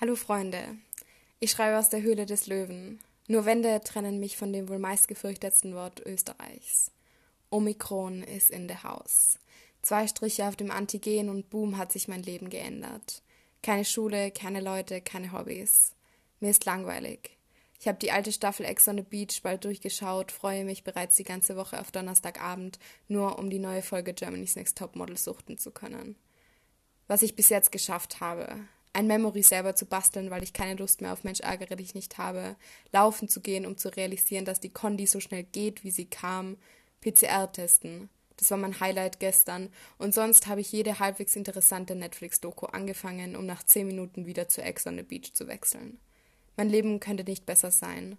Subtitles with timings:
[0.00, 0.78] Hallo Freunde,
[1.40, 3.00] ich schreibe aus der Höhle des Löwen.
[3.28, 6.90] Nur Wände trennen mich von dem wohl meistgefürchtetsten Wort Österreichs.
[7.50, 9.38] Omikron ist in der Haus.
[9.82, 13.20] Zwei Striche auf dem Antigen und boom hat sich mein Leben geändert.
[13.62, 15.92] Keine Schule, keine Leute, keine Hobbys.
[16.40, 17.36] Mir ist langweilig.
[17.78, 21.24] Ich habe die alte Staffel Ex on the Beach bald durchgeschaut, freue mich bereits die
[21.24, 22.78] ganze Woche auf Donnerstagabend,
[23.08, 26.16] nur um die neue Folge Germany's Next Topmodel suchten zu können.
[27.06, 28.60] Was ich bis jetzt geschafft habe,
[28.92, 32.18] ein Memory selber zu basteln, weil ich keine Lust mehr auf Mensch ärgere dich nicht
[32.18, 32.56] habe,
[32.92, 36.56] laufen zu gehen, um zu realisieren, dass die Kondi so schnell geht, wie sie kam,
[37.00, 38.08] PCR testen.
[38.36, 39.68] Das war mein Highlight gestern.
[39.98, 44.62] Und sonst habe ich jede halbwegs interessante Netflix-Doku angefangen, um nach zehn Minuten wieder zu
[44.62, 45.98] Ex on the Beach zu wechseln.
[46.56, 48.18] Mein Leben könnte nicht besser sein.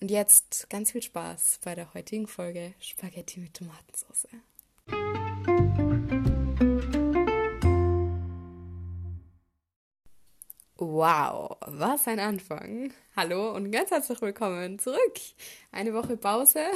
[0.00, 4.28] Und jetzt ganz viel Spaß bei der heutigen Folge Spaghetti mit Tomatensauce.
[10.80, 12.92] Wow, was ein Anfang.
[13.16, 15.18] Hallo und ganz herzlich willkommen zurück.
[15.72, 16.66] Eine Woche Pause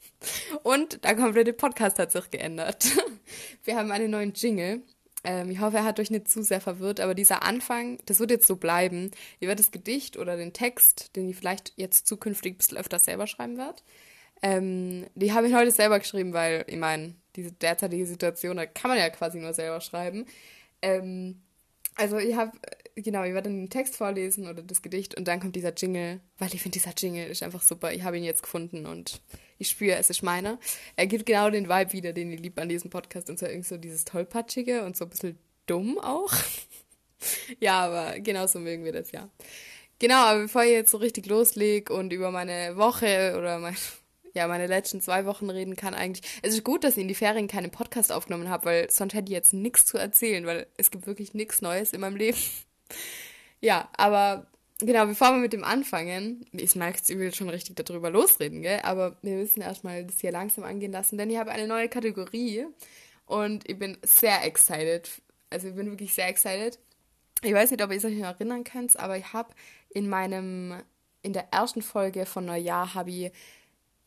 [0.64, 2.84] und der komplette Podcast hat sich geändert.
[3.62, 4.82] Wir haben einen neuen Jingle.
[5.22, 8.32] Ähm, ich hoffe, er hat euch nicht zu sehr verwirrt, aber dieser Anfang, das wird
[8.32, 9.12] jetzt so bleiben.
[9.38, 12.98] Ihr werdet das Gedicht oder den Text, den ich vielleicht jetzt zukünftig ein bisschen öfter
[12.98, 13.80] selber schreiben werde,
[14.42, 18.88] ähm, die habe ich heute selber geschrieben, weil, ich meine, diese derzeitige Situation, da kann
[18.88, 20.26] man ja quasi nur selber schreiben.
[20.82, 21.40] Ähm,
[21.94, 22.52] also ich habe,
[22.96, 26.54] genau, ich werde den Text vorlesen oder das Gedicht und dann kommt dieser Jingle, weil
[26.54, 27.92] ich finde, dieser Jingle ist einfach super.
[27.92, 29.20] Ich habe ihn jetzt gefunden und
[29.58, 30.58] ich spüre, es ist meiner.
[30.96, 33.68] Er gibt genau den Vibe wieder, den ich liebe an diesem Podcast und zwar irgendwie
[33.68, 36.32] so dieses Tollpatschige und so ein bisschen dumm auch.
[37.60, 39.28] ja, aber genau so mögen wir das, ja.
[39.98, 43.76] Genau, aber bevor ich jetzt so richtig loslege und über meine Woche oder mein,
[44.34, 46.28] ja, meine letzten zwei Wochen reden kann eigentlich.
[46.42, 49.26] Es ist gut, dass ich in die Ferien keinen Podcast aufgenommen habe, weil sonst hätte
[49.26, 52.38] ich jetzt nichts zu erzählen, weil es gibt wirklich nichts Neues in meinem Leben.
[53.60, 54.46] Ja, aber
[54.78, 58.80] genau, bevor wir mit dem anfangen, ich merke ich will schon richtig darüber losreden, gell?
[58.82, 62.66] Aber wir müssen erstmal das hier langsam angehen lassen, denn ich habe eine neue Kategorie
[63.26, 65.08] und ich bin sehr excited.
[65.50, 66.78] Also ich bin wirklich sehr excited.
[67.42, 69.50] Ich weiß nicht, ob ihr euch noch erinnern könnt, aber ich habe
[69.90, 70.82] in meinem,
[71.22, 73.32] in der ersten Folge von Neujahr habe ich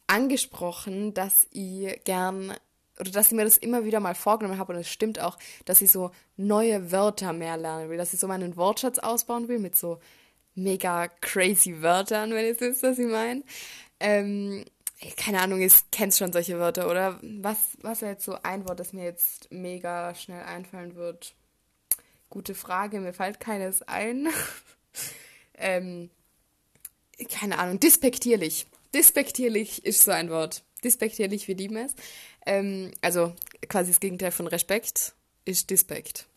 [0.07, 2.53] angesprochen, dass ich gern
[2.99, 5.81] oder dass ich mir das immer wieder mal vorgenommen habe und es stimmt auch, dass
[5.81, 9.75] ich so neue Wörter mehr lernen will, dass ich so meinen Wortschatz ausbauen will mit
[9.75, 9.99] so
[10.55, 13.43] mega crazy Wörtern, wenn ihr wisst, was ich meine.
[13.99, 14.65] Ähm,
[15.17, 17.19] keine Ahnung, ihr kennt schon solche Wörter, oder?
[17.21, 21.35] Was, was wäre jetzt so ein Wort, das mir jetzt mega schnell einfallen wird?
[22.29, 24.29] Gute Frage, mir fällt keines ein.
[25.55, 26.09] ähm,
[27.29, 28.67] keine Ahnung, dispektierlich.
[28.93, 30.63] Dispektierlich ist so ein Wort.
[30.85, 31.95] Dispektierlich, wir lieben es.
[32.45, 33.33] Ähm, also
[33.67, 35.13] quasi das Gegenteil von Respekt
[35.43, 36.27] ist Dispekt.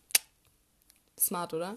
[1.18, 1.76] Smart, oder?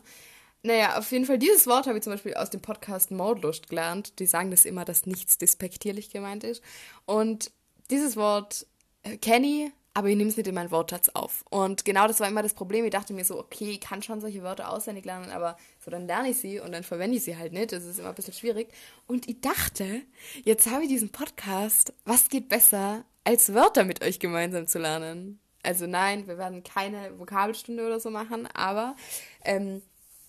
[0.64, 4.20] Naja, auf jeden Fall, dieses Wort habe ich zum Beispiel aus dem Podcast Mordlust gelernt.
[4.20, 6.64] Die sagen das immer, dass nichts dispektierlich gemeint ist.
[7.06, 7.52] Und
[7.90, 8.66] dieses Wort
[9.04, 11.44] äh, kenne ich, aber ich nehme es nicht in meinen Wortschatz auf.
[11.50, 12.86] Und genau das war immer das Problem.
[12.86, 16.08] Ich dachte mir so, okay, ich kann schon solche Wörter auswendig lernen, aber so dann
[16.08, 17.74] lerne ich sie und dann verwende ich sie halt nicht.
[17.74, 18.70] Das ist immer ein bisschen schwierig.
[19.08, 20.02] Und ich dachte,
[20.44, 25.40] jetzt habe ich diesen Podcast, was geht besser, als Wörter mit euch gemeinsam zu lernen?
[25.64, 28.96] Also nein, wir werden keine Vokabelstunde oder so machen, aber
[29.44, 29.82] ähm,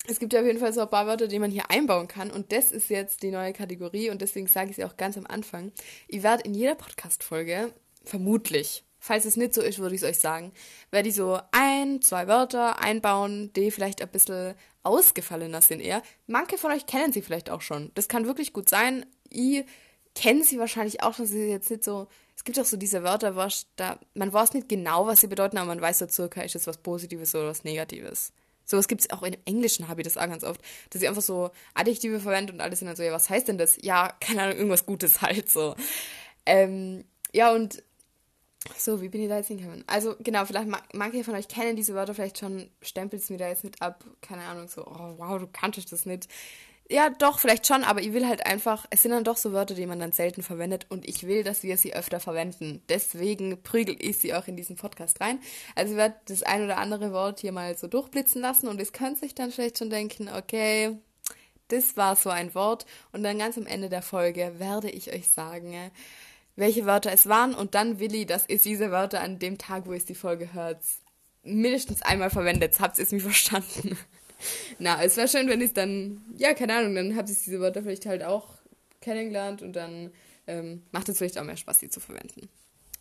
[0.06, 2.30] es gibt ja auf jeden Fall so ein paar Wörter, die man hier einbauen kann.
[2.30, 5.26] Und das ist jetzt die neue Kategorie und deswegen sage ich sie auch ganz am
[5.26, 5.72] Anfang.
[6.08, 7.72] Ich werde in jeder Podcast-Folge
[8.04, 10.52] vermutlich Falls es nicht so ist, würde ich es euch sagen.
[10.92, 14.54] Werde ich so ein, zwei Wörter einbauen, die vielleicht ein bisschen
[14.84, 16.04] ausgefallener sind eher.
[16.28, 17.91] Manche von euch kennen sie vielleicht auch schon.
[17.96, 19.04] Das kann wirklich gut sein.
[19.28, 19.64] Ich
[20.14, 21.26] kenne sie wahrscheinlich auch schon.
[21.26, 22.06] Sie jetzt nicht so.
[22.36, 25.58] Es gibt auch so diese Wörter, was da, man weiß nicht genau, was sie bedeuten,
[25.58, 28.32] aber man weiß so circa, ist es was Positives oder was Negatives.
[28.64, 30.60] Sowas gibt es auch im Englischen, habe ich das auch ganz oft,
[30.91, 33.58] dass ich einfach so Adjektive verwende und alles sind dann so, ja, was heißt denn
[33.58, 33.78] das?
[33.82, 35.74] Ja, keine Ahnung, irgendwas Gutes halt so.
[36.46, 37.82] Ähm, ja, und
[38.76, 39.84] so, wie bin ich da jetzt hingekommen?
[39.86, 43.48] Also, genau, vielleicht manche von euch kennen diese Wörter vielleicht schon, stempelt es mir da
[43.48, 46.28] jetzt mit ab, keine Ahnung, so, oh wow, du kanntest das nicht.
[46.91, 49.74] Ja, doch, vielleicht schon, aber ich will halt einfach, es sind dann doch so Wörter,
[49.74, 52.82] die man dann selten verwendet und ich will, dass wir sie öfter verwenden.
[52.88, 55.38] Deswegen prügel ich sie auch in diesen Podcast rein.
[55.74, 58.92] Also ich werde das ein oder andere Wort hier mal so durchblitzen lassen und es
[58.92, 60.98] könnte sich dann vielleicht schon denken, okay,
[61.68, 65.28] das war so ein Wort und dann ganz am Ende der Folge werde ich euch
[65.28, 65.91] sagen,
[66.57, 69.93] welche Wörter es waren und dann Willi, dass ihr diese Wörter an dem Tag, wo
[69.93, 70.83] ihr die Folge hört,
[71.43, 72.78] mindestens einmal verwendet.
[72.81, 73.97] Habt ihr es mir verstanden?
[74.78, 77.83] Na, es wäre schön, wenn ich dann, ja, keine Ahnung, dann habt ihr diese Wörter
[77.83, 78.49] vielleicht halt auch
[79.01, 80.13] kennengelernt und dann
[80.47, 82.49] ähm, macht es vielleicht auch mehr Spaß, sie zu verwenden.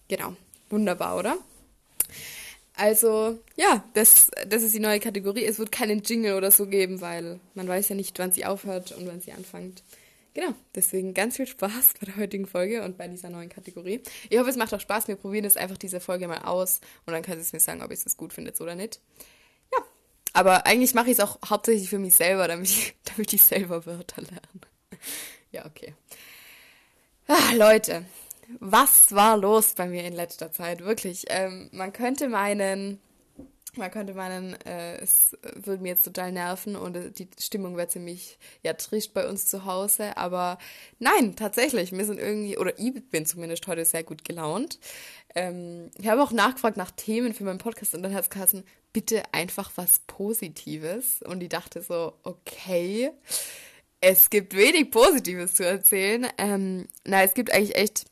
[0.08, 0.36] Genau.
[0.70, 1.38] Wunderbar, oder?
[2.76, 5.46] Also, ja, das, das ist die neue Kategorie.
[5.46, 8.92] Es wird keinen Jingle oder so geben, weil man weiß ja nicht, wann sie aufhört
[8.94, 9.84] und wann sie anfängt.
[10.34, 14.02] Genau, deswegen ganz viel Spaß bei der heutigen Folge und bei dieser neuen Kategorie.
[14.30, 15.10] Ich hoffe, es macht auch Spaß.
[15.10, 17.92] Wir probieren jetzt einfach diese Folge mal aus und dann ihr es mir sagen, ob
[17.92, 19.02] ihr es gut findet oder nicht.
[19.74, 19.80] Ja,
[20.34, 23.86] aber eigentlich mache ich es auch hauptsächlich für mich selber, damit ich, damit ich selber
[23.86, 24.40] Wörter lerne.
[25.54, 25.96] Ja, okay.
[27.28, 28.06] Ah, Leute,
[28.60, 30.80] was war los bei mir in letzter Zeit?
[30.80, 33.02] Wirklich, ähm, man könnte meinen,
[33.78, 37.88] man könnte meinen, äh, es würde mir jetzt total nerven und äh, die Stimmung wäre
[37.88, 40.58] ziemlich, ja, trist bei uns zu Hause, aber
[41.00, 44.80] nein, tatsächlich, wir sind irgendwie, oder ich bin zumindest heute sehr gut gelaunt.
[45.36, 48.64] Ähm, ich habe auch nachgefragt nach Themen für meinen Podcast und dann hat es geheißen,
[48.94, 53.12] bitte einfach was Positives und ich dachte so, okay,
[54.02, 56.28] es gibt wenig Positives zu erzählen.
[56.38, 58.06] Ähm, na, es gibt eigentlich echt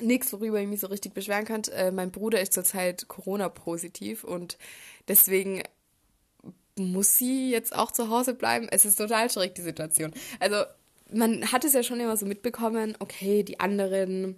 [0.00, 1.62] nichts, worüber ich mich so richtig beschweren kann.
[1.72, 4.58] Äh, mein Bruder ist zurzeit Corona-positiv und
[5.08, 5.62] deswegen
[6.76, 8.68] muss sie jetzt auch zu Hause bleiben.
[8.70, 10.12] Es ist total schräg, die Situation.
[10.40, 10.64] Also,
[11.12, 14.36] man hat es ja schon immer so mitbekommen, okay, die anderen,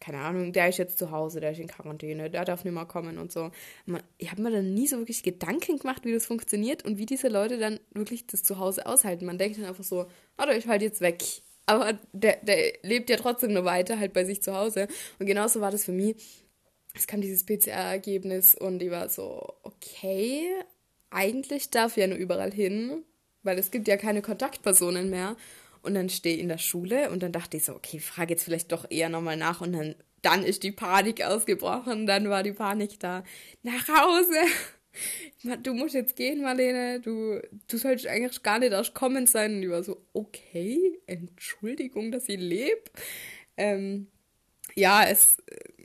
[0.00, 2.86] keine Ahnung, der ist jetzt zu Hause, der ist in Quarantäne, der darf nicht mehr
[2.86, 3.52] kommen und so.
[3.86, 7.06] Man, ich habe mir dann nie so wirklich Gedanken gemacht, wie das funktioniert und wie
[7.06, 9.26] diese Leute dann wirklich das zu Hause aushalten.
[9.26, 10.06] Man denkt dann einfach so,
[10.38, 11.22] oh, ich halt jetzt weg
[11.68, 14.88] aber der, der lebt ja trotzdem nur weiter, halt bei sich zu Hause.
[15.18, 16.44] Und genauso war das für mich.
[16.94, 20.48] Es kam dieses PCR-Ergebnis und ich war so, okay,
[21.10, 23.04] eigentlich darf ich ja nur überall hin,
[23.42, 25.36] weil es gibt ja keine Kontaktpersonen mehr.
[25.82, 28.44] Und dann stehe ich in der Schule und dann dachte ich so, okay, frage jetzt
[28.44, 32.52] vielleicht doch eher nochmal nach und dann, dann ist die Panik ausgebrochen, dann war die
[32.52, 33.22] Panik da.
[33.62, 34.38] Nach Hause!
[35.62, 39.56] Du musst jetzt gehen, Marlene, du, du sollst eigentlich gar nicht erst kommen sein.
[39.56, 42.82] Und ich war so, okay, Entschuldigung, dass ich lebe.
[43.56, 44.08] Ähm,
[44.74, 45.38] ja, es,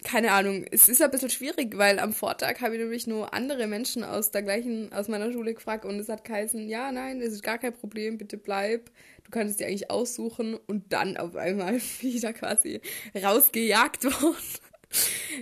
[0.04, 3.68] keine Ahnung, es ist ein bisschen schwierig, weil am Vortag habe ich nämlich nur andere
[3.68, 7.34] Menschen aus der gleichen, aus meiner Schule gefragt und es hat geheißen, ja, nein, es
[7.34, 8.92] ist gar kein Problem, bitte bleib,
[9.24, 12.82] du kannst dir eigentlich aussuchen und dann auf einmal wieder quasi
[13.16, 14.36] rausgejagt worden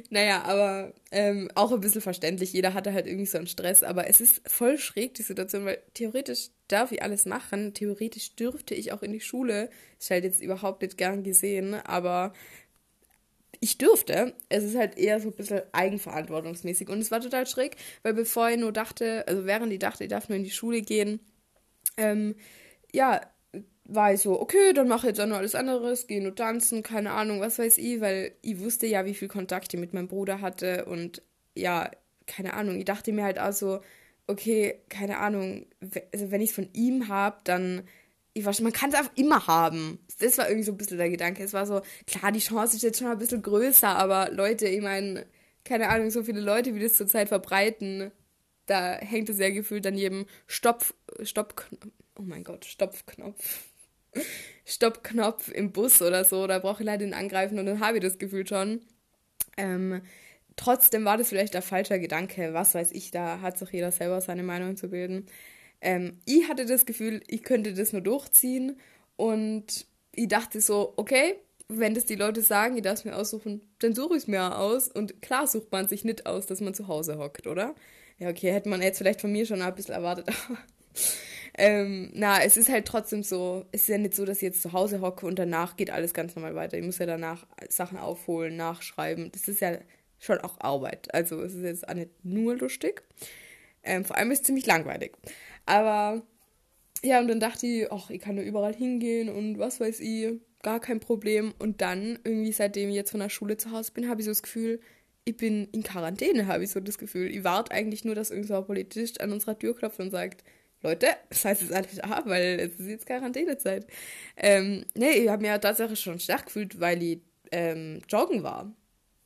[0.09, 2.53] naja, aber ähm, auch ein bisschen verständlich.
[2.53, 5.81] Jeder hatte halt irgendwie so einen Stress, aber es ist voll schräg, die Situation, weil
[5.93, 7.73] theoretisch darf ich alles machen.
[7.73, 9.69] Theoretisch dürfte ich auch in die Schule.
[9.99, 12.33] Ist halt jetzt überhaupt nicht gern gesehen, aber
[13.59, 14.33] ich dürfte.
[14.49, 16.89] Es ist halt eher so ein bisschen eigenverantwortungsmäßig.
[16.89, 20.09] Und es war total schräg, weil bevor ich nur dachte, also während ich dachte, ich
[20.09, 21.19] darf nur in die Schule gehen,
[21.97, 22.35] ähm,
[22.93, 23.21] ja,
[23.93, 26.83] war ich so, okay, dann mache ich jetzt auch noch alles anderes, gehe nur tanzen,
[26.83, 30.07] keine Ahnung, was weiß ich, weil ich wusste ja, wie viel Kontakt ich mit meinem
[30.07, 31.21] Bruder hatte und
[31.55, 31.91] ja,
[32.25, 33.81] keine Ahnung, ich dachte mir halt auch so,
[34.27, 35.65] okay, keine Ahnung,
[36.13, 37.83] also wenn ich es von ihm habe, dann,
[38.33, 39.99] ich weiß, man kann es auch immer haben.
[40.19, 41.43] Das war irgendwie so ein bisschen der Gedanke.
[41.43, 44.81] Es war so, klar, die Chance ist jetzt schon ein bisschen größer, aber Leute, ich
[44.81, 45.25] meine,
[45.65, 48.11] keine Ahnung, so viele Leute, wie das zurzeit verbreiten,
[48.67, 50.93] da hängt es ja gefühlt an jedem Stopf,
[51.23, 51.65] Stopp,
[52.17, 53.70] oh mein Gott, Stopfknopf.
[54.65, 58.03] Stoppknopf im Bus oder so, da brauche ich leider den angreifen und dann habe ich
[58.03, 58.81] das Gefühl schon.
[59.57, 60.01] Ähm,
[60.55, 64.21] trotzdem war das vielleicht ein falscher Gedanke, was weiß ich, da hat sich jeder selber
[64.21, 65.27] seine Meinung zu bilden.
[65.81, 68.79] Ähm, ich hatte das Gefühl, ich könnte das nur durchziehen
[69.15, 71.35] und ich dachte so, okay,
[71.67, 74.57] wenn das die Leute sagen, ich darf es mir aussuchen, dann suche ich es mir
[74.57, 74.89] aus.
[74.89, 77.75] Und klar sucht man sich nicht aus, dass man zu Hause hockt, oder?
[78.19, 80.27] Ja, okay, hätte man jetzt vielleicht von mir schon ein bisschen erwartet,
[81.61, 84.63] ähm, na, es ist halt trotzdem so, es ist ja nicht so, dass ich jetzt
[84.63, 86.75] zu Hause hocke und danach geht alles ganz normal weiter.
[86.75, 89.31] Ich muss ja danach Sachen aufholen, nachschreiben.
[89.31, 89.77] Das ist ja
[90.17, 91.13] schon auch Arbeit.
[91.13, 93.03] Also es ist jetzt auch nicht nur lustig.
[93.83, 95.11] Ähm, vor allem ist es ziemlich langweilig.
[95.67, 96.23] Aber
[97.03, 100.39] ja, und dann dachte ich, ach, ich kann nur überall hingehen und was weiß ich,
[100.63, 101.53] gar kein Problem.
[101.59, 104.31] Und dann, irgendwie seitdem ich jetzt von der Schule zu Hause bin, habe ich so
[104.31, 104.79] das Gefühl,
[105.25, 107.29] ich bin in Quarantäne, habe ich so das Gefühl.
[107.29, 110.43] Ich warte eigentlich nur, dass irgendein Politist an unserer Tür klopft und sagt,
[110.83, 113.85] Leute, das heißt jetzt alles ab, weil es ist jetzt Quarantänezeit.
[114.37, 117.19] Ähm, nee, ich habe mir tatsächlich schon stark gefühlt, weil ich
[117.51, 118.73] ähm, joggen war.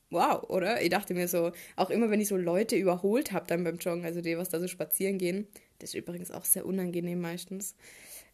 [0.09, 0.81] Wow, oder?
[0.81, 4.05] Ich dachte mir so, auch immer wenn ich so Leute überholt habe dann beim Joggen,
[4.05, 5.47] also die, was da so spazieren gehen,
[5.79, 7.75] das ist übrigens auch sehr unangenehm meistens.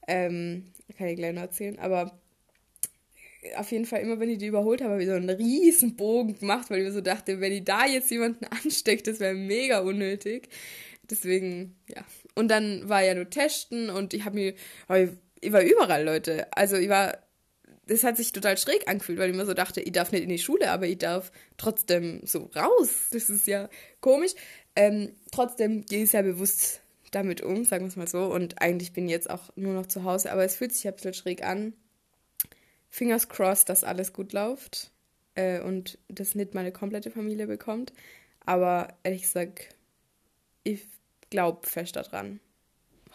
[0.08, 2.20] Ähm, kann ich gleich noch erzählen, aber
[3.56, 6.38] auf jeden Fall immer, wenn ich die überholt habe, habe ich so einen riesen Bogen
[6.38, 9.80] gemacht, weil ich mir so dachte, wenn ich da jetzt jemanden ansteckt, das wäre mega
[9.80, 10.50] unnötig.
[11.10, 14.54] Deswegen, ja, und dann war ja nur testen und ich habe mir,
[15.42, 16.48] ich war überall, Leute.
[16.56, 17.18] Also ich war,
[17.88, 20.30] das hat sich total schräg angefühlt, weil ich mir so dachte, ich darf nicht in
[20.30, 23.10] die Schule, aber ich darf trotzdem so raus.
[23.12, 23.70] Das ist ja
[24.00, 24.34] komisch.
[24.76, 28.26] Ähm, trotzdem gehe ich sehr bewusst damit um, sagen wir es mal so.
[28.26, 30.96] Und eigentlich bin ich jetzt auch nur noch zu Hause, aber es fühlt sich ein
[30.96, 31.74] bisschen schräg an.
[32.90, 34.92] Fingers crossed, dass alles gut läuft
[35.36, 37.94] äh, und das nicht meine komplette Familie bekommt.
[38.46, 39.76] Aber ehrlich gesagt,
[40.64, 40.88] ich
[41.32, 42.40] glaube fest daran.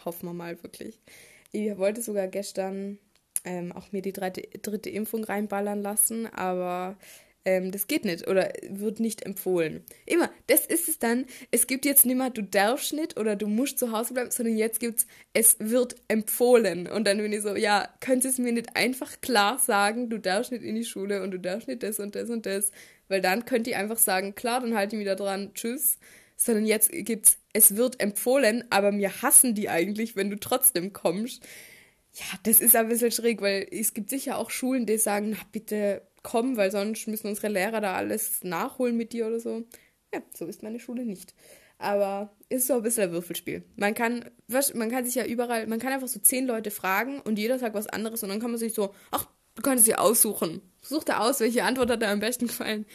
[0.03, 0.99] Hoffen wir mal wirklich.
[1.53, 2.99] Ich wollte sogar gestern
[3.45, 6.97] ähm, auch mir die dritte, dritte Impfung reinballern lassen, aber
[7.45, 9.85] ähm, das geht nicht oder wird nicht empfohlen.
[10.05, 11.25] Immer, das ist es dann.
[11.49, 14.57] Es gibt jetzt nicht mehr, du darfst nicht oder du musst zu Hause bleiben, sondern
[14.57, 16.87] jetzt gibt es, es wird empfohlen.
[16.87, 20.51] Und dann bin ich so, ja, könntest du mir nicht einfach klar sagen, du darfst
[20.51, 22.71] nicht in die Schule und du darfst nicht das und das und das,
[23.07, 25.99] weil dann könnt ihr einfach sagen, klar, dann halte ich da dran, tschüss.
[26.37, 31.43] Sondern jetzt gibt's, es wird empfohlen, aber mir hassen die eigentlich, wenn du trotzdem kommst.
[32.13, 35.37] Ja, das ist ein bisschen schräg, weil es gibt sicher auch Schulen, die sagen, na
[35.51, 39.63] bitte kommen, weil sonst müssen unsere Lehrer da alles nachholen mit dir oder so.
[40.13, 41.33] Ja, so ist meine Schule nicht.
[41.79, 43.63] Aber ist so ein bisschen ein Würfelspiel.
[43.75, 44.25] Man kann,
[44.73, 47.75] man kann sich ja überall, man kann einfach so zehn Leute fragen und jeder sagt
[47.75, 50.61] was anderes und dann kann man sich so, ach, du kannst dir aussuchen.
[50.81, 52.85] Such da aus, welche Antwort hat dir am besten gefallen.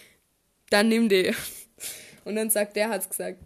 [0.71, 1.33] Dann nimm die.
[2.25, 3.39] Und dann sagt der, hat's gesagt.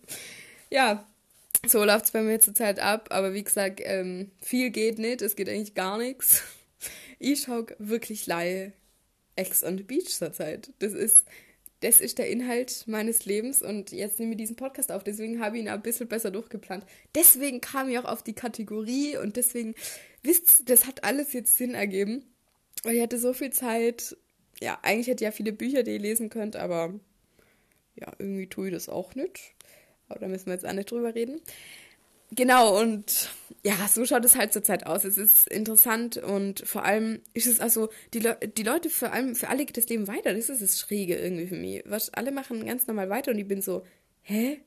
[0.70, 1.06] ja,
[1.66, 3.08] so läuft's bei mir zurzeit ab.
[3.10, 5.22] Aber wie gesagt, ähm, viel geht nicht.
[5.22, 6.42] Es geht eigentlich gar nichts.
[7.24, 8.72] Ich schaue wirklich Laie
[9.36, 10.72] Ex on the Beach zurzeit.
[10.80, 11.24] Das ist,
[11.78, 15.04] das ist der Inhalt meines Lebens und jetzt nehme ich diesen Podcast auf.
[15.04, 16.84] Deswegen habe ich ihn ein bisschen besser durchgeplant.
[17.14, 19.76] Deswegen kam ich auch auf die Kategorie und deswegen,
[20.24, 22.24] wisst das hat alles jetzt Sinn ergeben.
[22.82, 24.16] Weil ich hatte so viel Zeit.
[24.60, 26.94] Ja, eigentlich hätte ich ja viele Bücher, die ihr lesen könnt, aber
[27.96, 29.54] ja, irgendwie tue ich das auch nicht.
[30.08, 31.40] Aber da müssen wir jetzt auch nicht drüber reden.
[32.34, 33.30] Genau, und
[33.62, 35.04] ja, so schaut es halt zurzeit aus.
[35.04, 39.34] Es ist interessant und vor allem ist es also, die, Le die Leute, vor allem,
[39.34, 40.32] für alle geht das Leben weiter.
[40.32, 41.82] Das ist das Schräge irgendwie für mich.
[41.84, 43.84] Was, alle machen ganz normal weiter und ich bin so,
[44.22, 44.62] hä?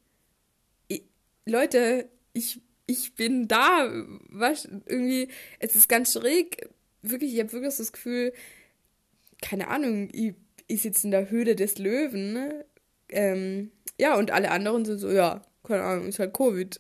[0.88, 1.04] Ich,
[1.48, 3.92] Leute, ich, ich bin da.
[4.30, 4.66] Was?
[4.86, 6.70] Irgendwie, es ist ganz schräg.
[7.02, 8.32] Wirklich, ich habe wirklich so das Gefühl,
[9.42, 10.36] keine Ahnung, ich,
[10.68, 12.34] ich sitze in der Höhle des Löwen.
[12.34, 12.66] Ne?
[13.16, 16.78] Ähm, ja, und alle anderen sind so, ja, keine Ahnung, ist halt Covid.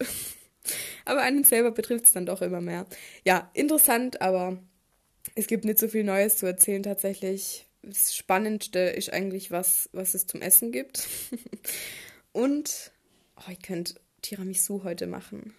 [1.06, 2.86] aber einen selber betrifft es dann doch immer mehr.
[3.24, 4.58] Ja, interessant, aber
[5.34, 7.68] es gibt nicht so viel Neues zu erzählen tatsächlich.
[7.82, 11.08] Das Spannendste ist eigentlich, was, was es zum Essen gibt.
[12.34, 12.92] Und
[13.38, 15.54] oh, ich könnte Tiramisu heute machen.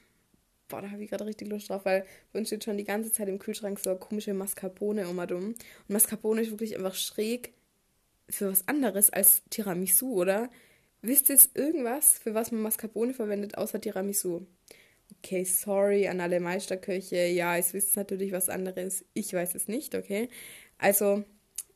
[0.68, 3.12] Boah, da habe ich gerade richtig Lust drauf, weil bei uns steht schon die ganze
[3.12, 5.56] Zeit im Kühlschrank so komische Mascarpone um Und
[5.88, 7.54] Mascarpone ist wirklich einfach schräg
[8.28, 10.50] für was anderes als Tiramisu, oder?
[11.06, 14.44] Wisst ihr irgendwas, für was man Mascarpone verwendet, außer Tiramisu?
[15.18, 17.28] Okay, sorry an alle Meisterköche.
[17.28, 19.04] Ja, es wisst natürlich was anderes.
[19.14, 20.28] Ich weiß es nicht, okay?
[20.78, 21.22] Also,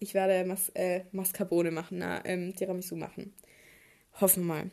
[0.01, 3.33] ich werde Mas äh, Mascarpone machen, na, ähm, Tiramisu machen.
[4.21, 4.71] Hoffen wir mal.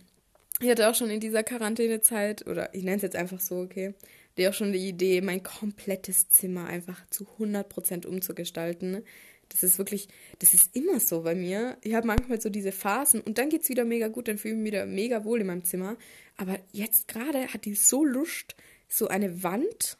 [0.60, 3.94] Ich hatte auch schon in dieser Quarantänezeit, oder ich nenne es jetzt einfach so, okay,
[4.40, 9.04] die auch schon die Idee, mein komplettes Zimmer einfach zu 100% umzugestalten.
[9.50, 10.08] Das ist wirklich,
[10.40, 11.78] das ist immer so bei mir.
[11.82, 14.56] Ich habe manchmal so diese Phasen und dann geht es wieder mega gut, dann fühle
[14.56, 15.98] ich mich wieder mega wohl in meinem Zimmer.
[16.36, 18.56] Aber jetzt gerade hat die so Lust,
[18.88, 19.98] so eine Wand.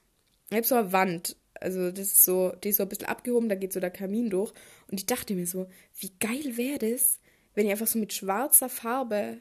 [0.50, 3.50] Ich habe so eine Wand, also das ist so, die ist so ein bisschen abgehoben,
[3.50, 4.54] da geht so der Kamin durch.
[4.90, 5.68] Und ich dachte mir so,
[6.00, 7.20] wie geil wäre das,
[7.54, 9.40] wenn ich einfach so mit schwarzer Farbe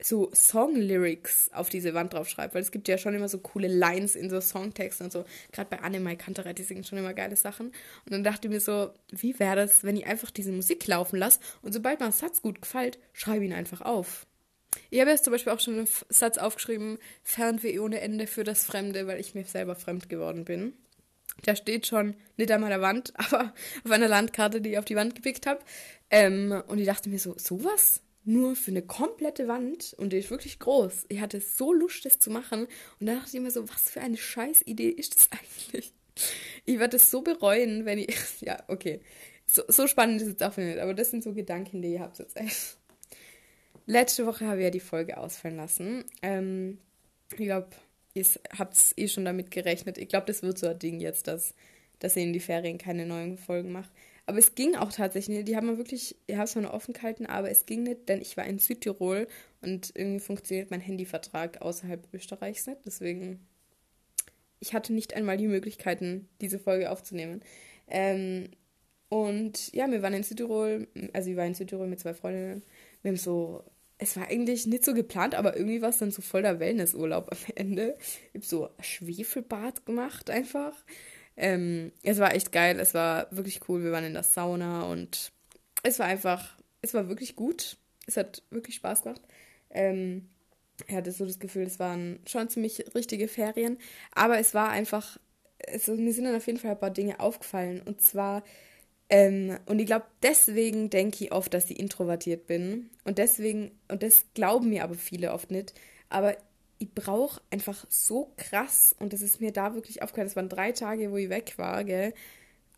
[0.00, 4.14] so Song-Lyrics auf diese Wand draufschreibe, weil es gibt ja schon immer so coole Lines
[4.14, 5.24] in so Songtexten und so.
[5.52, 7.68] Gerade bei Annemai Kantereit, die singen schon immer geile Sachen.
[7.68, 11.18] Und dann dachte ich mir so, wie wäre das, wenn ich einfach diese Musik laufen
[11.18, 14.26] lasse und sobald mir ein Satz gut gefällt, schreibe ihn einfach auf.
[14.90, 18.64] Ich habe jetzt zum Beispiel auch schon einen Satz aufgeschrieben, Fernweh ohne Ende für das
[18.64, 20.74] Fremde, weil ich mir selber fremd geworden bin.
[21.46, 23.52] Der steht schon nicht an meiner Wand, aber
[23.84, 25.60] auf einer Landkarte, die ich auf die Wand gepickt habe.
[26.10, 28.02] Ähm, und ich dachte mir so, sowas?
[28.24, 31.06] Nur für eine komplette Wand und die ist wirklich groß.
[31.08, 32.66] Ich hatte so Lust, das zu machen.
[33.00, 35.92] Und da dachte ich mir so, was für eine Scheißidee ist das eigentlich?
[36.64, 38.16] Ich werde es so bereuen, wenn ich.
[38.40, 39.00] Ja, okay.
[39.46, 42.16] So, so spannend ist es auch nicht, aber das sind so Gedanken, die ihr habt
[42.16, 42.76] zurzeit.
[43.86, 46.04] Letzte Woche habe ich ja die Folge ausfallen lassen.
[46.20, 46.78] Ähm,
[47.30, 47.70] ich glaube,
[48.12, 48.26] ihr
[48.58, 49.96] habt es eh schon damit gerechnet.
[49.96, 51.54] Ich glaube, das wird so ein Ding jetzt, dass,
[51.98, 53.88] dass ich in die Ferien keine neuen Folgen mache.
[54.28, 55.48] Aber es ging auch tatsächlich nicht.
[55.48, 58.20] Die haben wir wirklich, ich habe es noch offen gehalten, aber es ging nicht, denn
[58.20, 59.26] ich war in Südtirol
[59.62, 62.80] und irgendwie funktioniert mein Handyvertrag außerhalb Österreichs nicht.
[62.84, 63.40] Deswegen,
[64.60, 67.40] ich hatte nicht einmal die Möglichkeiten, diese Folge aufzunehmen.
[67.86, 68.50] Ähm,
[69.08, 72.62] und ja, wir waren in Südtirol, also ich war in Südtirol mit zwei Freundinnen.
[73.00, 73.64] Wir haben so
[73.96, 77.32] es war eigentlich nicht so geplant, aber irgendwie war es dann so voll der Wellnessurlaub
[77.32, 77.96] am Ende.
[78.32, 80.74] Ich habe so Schwefelbad gemacht einfach.
[81.38, 83.84] Ähm, es war echt geil, es war wirklich cool.
[83.84, 85.30] Wir waren in der Sauna und
[85.84, 87.76] es war einfach, es war wirklich gut.
[88.06, 89.22] Es hat wirklich Spaß gemacht.
[89.70, 90.28] Ähm,
[90.86, 93.78] ich hatte so das Gefühl, es waren schon ziemlich richtige Ferien,
[94.12, 95.18] aber es war einfach,
[95.58, 97.82] es, mir sind dann auf jeden Fall ein paar Dinge aufgefallen.
[97.84, 98.42] Und zwar
[99.10, 102.90] ähm, und ich glaube, deswegen denke ich oft, dass ich introvertiert bin.
[103.04, 105.74] Und deswegen, und das glauben mir aber viele oft nicht.
[106.10, 106.36] Aber
[106.78, 110.72] ich brauche einfach so krass, und das ist mir da wirklich aufgefallen, das waren drei
[110.72, 112.14] Tage, wo ich weg war, gell?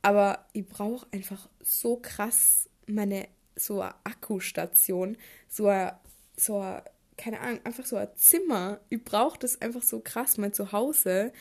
[0.03, 5.17] Aber ich brauche einfach so krass meine, so eine Akkustation,
[5.49, 5.93] so ein,
[6.37, 6.83] so ein,
[7.17, 8.81] keine Ahnung, einfach so ein Zimmer.
[8.89, 11.33] Ich brauche das einfach so krass, mein Zuhause.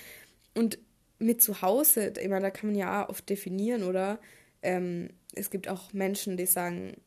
[0.54, 0.78] Und
[1.20, 4.20] mit Zuhause, ich meine, da kann man ja oft definieren, oder?
[4.62, 6.98] Ähm, es gibt auch Menschen, die sagen,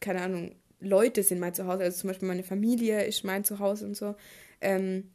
[0.00, 3.96] keine Ahnung, Leute sind mein Zuhause, also zum Beispiel meine Familie ist mein Zuhause und
[3.96, 4.16] so.
[4.60, 5.10] Ähm,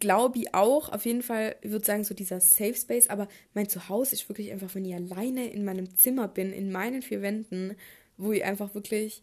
[0.00, 3.68] glaube ich auch, auf jeden Fall, ich würde sagen, so dieser Safe Space, aber mein
[3.68, 7.76] Zuhause ist wirklich einfach, wenn ich alleine in meinem Zimmer bin, in meinen vier Wänden,
[8.16, 9.22] wo ich einfach wirklich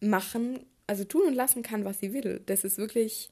[0.00, 2.42] machen, also tun und lassen kann, was ich will.
[2.46, 3.30] Das ist wirklich,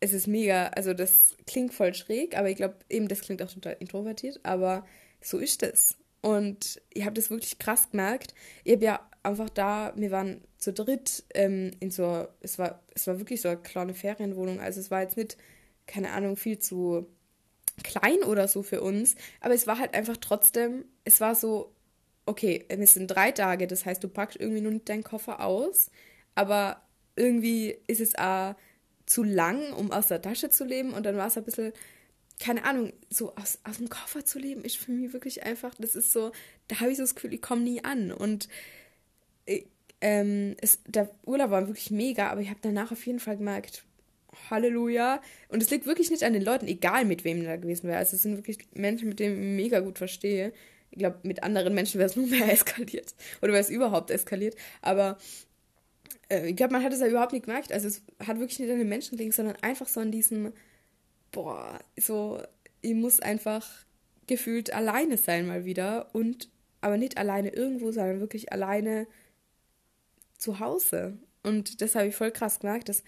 [0.00, 3.52] es ist mega, also das klingt voll schräg, aber ich glaube, eben das klingt auch
[3.52, 4.86] total introvertiert, aber
[5.20, 5.96] so ist es.
[6.22, 8.34] Und ich habe das wirklich krass gemerkt.
[8.64, 13.06] Ich habe ja einfach da, wir waren zu dritt ähm, in so, es war, es
[13.06, 14.60] war wirklich so eine kleine Ferienwohnung.
[14.60, 15.36] Also es war jetzt nicht,
[15.86, 17.06] keine Ahnung, viel zu
[17.82, 19.16] klein oder so für uns.
[19.40, 21.74] Aber es war halt einfach trotzdem, es war so,
[22.26, 25.90] okay, es sind drei Tage, das heißt, du packst irgendwie nur nicht deinen Koffer aus,
[26.34, 26.82] aber
[27.16, 28.54] irgendwie ist es auch
[29.06, 31.72] zu lang, um aus der Tasche zu leben und dann war es ein bisschen
[32.40, 35.94] keine Ahnung, so aus, aus dem Koffer zu leben, ist für mich wirklich einfach, das
[35.94, 36.32] ist so,
[36.68, 38.12] da habe ich so das Gefühl, ich komme nie an.
[38.12, 38.48] Und
[40.00, 43.84] ähm, es, der Urlaub war wirklich mega, aber ich habe danach auf jeden Fall gemerkt,
[44.50, 45.20] Halleluja.
[45.48, 47.98] Und es liegt wirklich nicht an den Leuten, egal mit wem da gewesen wäre.
[47.98, 50.52] Also es sind wirklich Menschen, mit denen ich mega gut verstehe.
[50.90, 53.14] Ich glaube, mit anderen Menschen wäre es nur mehr eskaliert.
[53.42, 54.56] Oder wäre es überhaupt eskaliert.
[54.82, 55.18] Aber
[56.28, 57.72] äh, ich glaube, man hat es ja überhaupt nicht gemerkt.
[57.72, 60.52] Also es hat wirklich nicht an den Menschen gelegen, sondern einfach so an diesem
[61.34, 62.40] boah, so,
[62.80, 63.68] ich muss einfach
[64.26, 66.48] gefühlt alleine sein mal wieder und
[66.80, 69.06] aber nicht alleine irgendwo, sondern wirklich alleine
[70.38, 71.18] zu Hause.
[71.42, 72.88] Und das habe ich voll krass gemerkt.
[72.88, 73.02] Das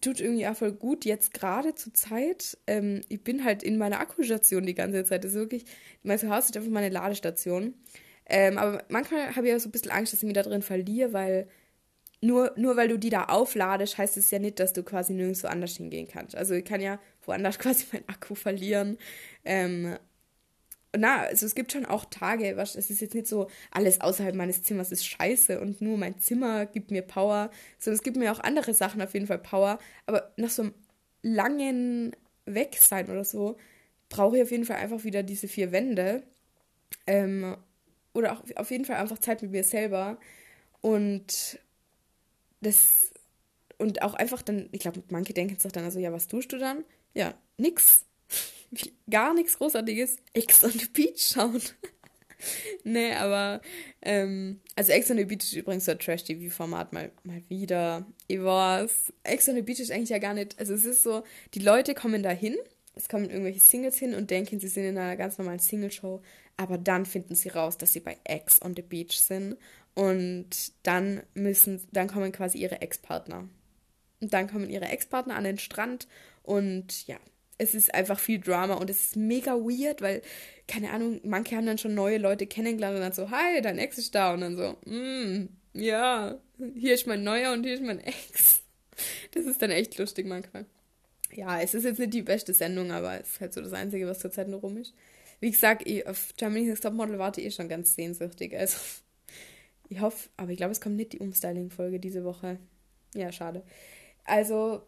[0.00, 2.56] tut irgendwie auch voll gut jetzt gerade zur Zeit.
[2.66, 5.24] Ähm, ich bin halt in meiner Akkustation die ganze Zeit.
[5.24, 5.64] Das ist wirklich,
[6.02, 7.74] mein Zuhause ist einfach meine Ladestation.
[8.26, 10.62] Ähm, aber manchmal habe ich auch so ein bisschen Angst, dass ich mich da drin
[10.62, 11.48] verliere, weil
[12.20, 15.46] nur, nur weil du die da aufladest, heißt es ja nicht, dass du quasi nirgendwo
[15.46, 16.36] anders hingehen kannst.
[16.36, 18.98] Also ich kann ja woanders quasi meinen Akku verlieren.
[19.44, 19.96] Ähm,
[20.96, 24.34] na, also es gibt schon auch Tage, was, es ist jetzt nicht so, alles außerhalb
[24.34, 28.32] meines Zimmers ist scheiße und nur mein Zimmer gibt mir Power, sondern es gibt mir
[28.32, 29.78] auch andere Sachen auf jeden Fall Power.
[30.06, 30.74] Aber nach so einem
[31.22, 33.56] langen Wegsein oder so,
[34.08, 36.22] brauche ich auf jeden Fall einfach wieder diese vier Wände.
[37.06, 37.56] Ähm,
[38.14, 40.18] oder auch auf jeden Fall einfach Zeit mit mir selber.
[40.80, 41.60] Und
[42.60, 43.12] das
[43.78, 46.58] und auch einfach dann, ich glaube, manche denken sich dann also, ja, was tust du
[46.58, 46.84] dann?
[47.14, 48.04] Ja, nix.
[49.10, 50.16] Gar nichts Großartiges.
[50.32, 51.62] Ex on the Beach schauen.
[52.84, 53.60] nee, aber,
[54.02, 58.06] ähm, also Ex on the Beach ist übrigens so ein Trash-TV-Format mal, mal wieder.
[58.26, 59.12] Ich weiß.
[59.24, 61.22] Ex on the Beach ist eigentlich ja gar nicht, also es ist so,
[61.54, 62.56] die Leute kommen da hin,
[62.94, 66.22] es kommen irgendwelche Singles hin und denken, sie sind in einer ganz normalen Single-Show,
[66.56, 69.56] aber dann finden sie raus, dass sie bei Ex on the Beach sind
[69.94, 73.48] und dann müssen, dann kommen quasi ihre Ex-Partner.
[74.20, 76.08] Und dann kommen ihre Ex-Partner an den Strand
[76.42, 77.18] und ja,
[77.58, 80.22] es ist einfach viel Drama und es ist mega weird, weil,
[80.68, 83.98] keine Ahnung, manche haben dann schon neue Leute kennengelernt und dann so, hi, dein Ex
[83.98, 86.38] ist da und dann so, mm, ja,
[86.74, 88.62] hier ist mein neuer und hier ist mein Ex.
[89.32, 90.66] Das ist dann echt lustig manchmal.
[91.32, 94.06] Ja, es ist jetzt nicht die beste Sendung, aber es ist halt so das Einzige,
[94.06, 94.94] was zurzeit nur rum ist.
[95.40, 98.78] Wie gesagt, ich, auf Germany's Next Topmodel warte ich eh schon ganz sehnsüchtig, also
[99.88, 102.58] ich hoffe, aber ich glaube, es kommt nicht die Umstyling-Folge diese Woche.
[103.14, 103.62] Ja, schade.
[104.24, 104.82] Also,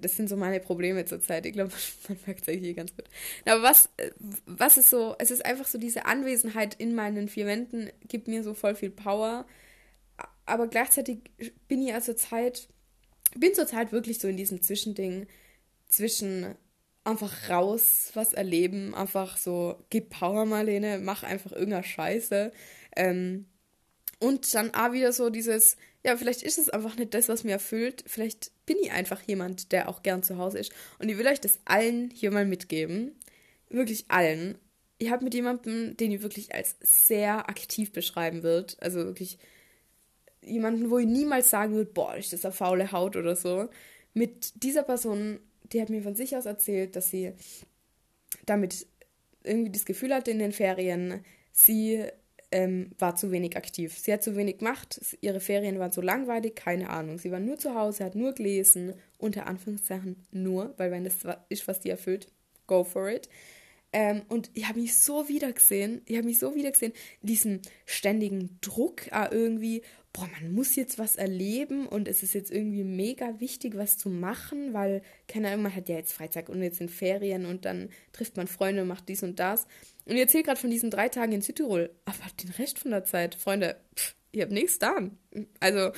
[0.00, 1.46] das, sind so meine Probleme zurzeit.
[1.46, 1.72] Ich glaube,
[2.08, 3.06] man merkt es eigentlich ganz gut.
[3.44, 3.88] Aber was,
[4.46, 8.42] was ist so, es ist einfach so, diese Anwesenheit in meinen vier Wänden gibt mir
[8.42, 9.46] so voll viel Power.
[10.44, 11.18] Aber gleichzeitig
[11.68, 12.68] bin ich ja zur Zeit,
[13.34, 15.26] bin zur Zeit wirklich so in diesem Zwischending
[15.88, 16.54] zwischen
[17.04, 22.52] einfach raus, was erleben, einfach so, gib Power, Marlene, mach einfach irgendeine Scheiße.
[22.96, 23.46] Ähm,
[24.18, 27.50] und dann auch wieder so dieses, ja, vielleicht ist es einfach nicht das, was mir
[27.50, 28.04] erfüllt.
[28.06, 30.72] Vielleicht bin ich einfach jemand, der auch gern zu Hause ist.
[31.00, 33.16] Und ich will euch das allen hier mal mitgeben.
[33.70, 34.56] Wirklich allen.
[34.98, 38.76] Ich habe mit jemandem, den ich wirklich als sehr aktiv beschreiben wird.
[38.80, 39.38] Also wirklich
[40.42, 43.68] jemanden, wo ich niemals sagen würde, boah, ist das eine faule Haut oder so.
[44.14, 45.40] Mit dieser Person,
[45.72, 47.32] die hat mir von sich aus erzählt, dass sie
[48.46, 48.86] damit
[49.42, 52.04] irgendwie das Gefühl hatte in den Ferien, sie
[52.52, 53.98] ähm, war zu wenig aktiv.
[53.98, 57.18] Sie hat zu wenig gemacht, ihre Ferien waren so langweilig, keine Ahnung.
[57.18, 61.16] Sie war nur zu Hause, hat nur gelesen, unter Anführungszeichen nur, weil wenn das
[61.48, 62.28] ist, was die erfüllt,
[62.66, 63.28] go for it.
[63.92, 69.10] Ähm, und ich habe mich so wiedergesehen, ich habe mich so wiedergesehen, diesen ständigen Druck,
[69.10, 69.82] ah, irgendwie,
[70.12, 74.08] boah, man muss jetzt was erleben und es ist jetzt irgendwie mega wichtig, was zu
[74.08, 77.90] machen, weil, keine Ahnung, man hat ja jetzt Freizeit und jetzt sind Ferien und dann
[78.12, 79.66] trifft man Freunde und macht dies und das.
[80.06, 83.04] Und ihr erzählt gerade von diesen drei Tagen in Südtirol, aber den Rest von der
[83.04, 84.96] Zeit, Freunde, pff, ihr habt nichts da.
[85.60, 85.92] Also,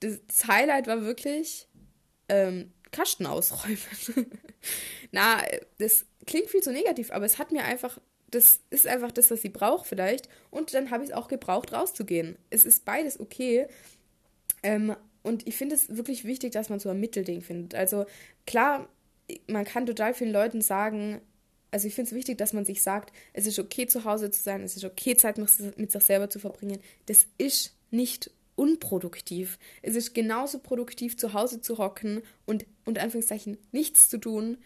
[0.00, 1.68] das, Highlight war wirklich
[2.28, 3.78] ähm, Kasten ausräumen.
[5.12, 5.42] Na,
[5.78, 7.98] das klingt viel zu negativ, aber es hat mir einfach
[8.30, 10.28] das ist einfach das, was sie braucht vielleicht.
[10.50, 12.38] Und dann habe ich es auch gebraucht, rauszugehen.
[12.48, 13.66] Es ist beides okay.
[14.62, 17.74] Ähm, und ich finde es wirklich wichtig, dass man so ein Mittelding findet.
[17.74, 18.06] Also
[18.46, 18.88] klar,
[19.46, 21.20] man kann total vielen Leuten sagen,
[21.70, 24.42] also ich finde es wichtig, dass man sich sagt, es ist okay, zu Hause zu
[24.42, 26.80] sein, es ist okay, Zeit mit sich selber zu verbringen.
[27.06, 29.58] Das ist nicht unproduktiv.
[29.82, 34.58] Es ist genauso produktiv, zu Hause zu hocken und unter Anführungszeichen nichts zu tun,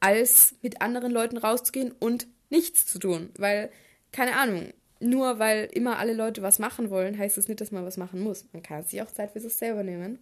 [0.00, 3.30] als mit anderen Leuten rauszugehen und nichts zu tun.
[3.36, 3.70] Weil,
[4.12, 7.84] keine Ahnung, nur weil immer alle Leute was machen wollen, heißt das nicht, dass man
[7.84, 8.46] was machen muss.
[8.52, 10.20] Man kann sich auch Zeit für sich selber nehmen.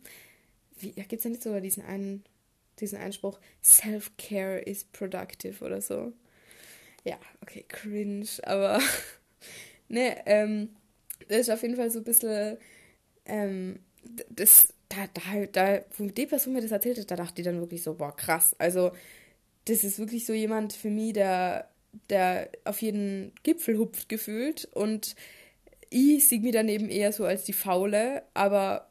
[0.78, 2.24] Wie, gibt es ja nicht sogar diesen einen,
[2.80, 6.12] diesen Einspruch, Self-Care is productive oder so.
[7.04, 8.80] Ja, okay, cringe, aber
[9.88, 10.70] ne, ähm,
[11.28, 12.58] das ist auf jeden Fall so ein bisschen,
[13.26, 13.80] ähm,
[14.28, 17.60] das, da, da, da, wo die Person mir das erzählt hat, da dachte ich dann
[17.60, 18.54] wirklich so, boah, krass.
[18.58, 18.92] Also,
[19.66, 21.70] das ist wirklich so jemand für mich, der
[22.08, 25.14] der auf jeden Gipfel hupft gefühlt und
[25.90, 28.89] ich sehe mich daneben eher so als die Faule, aber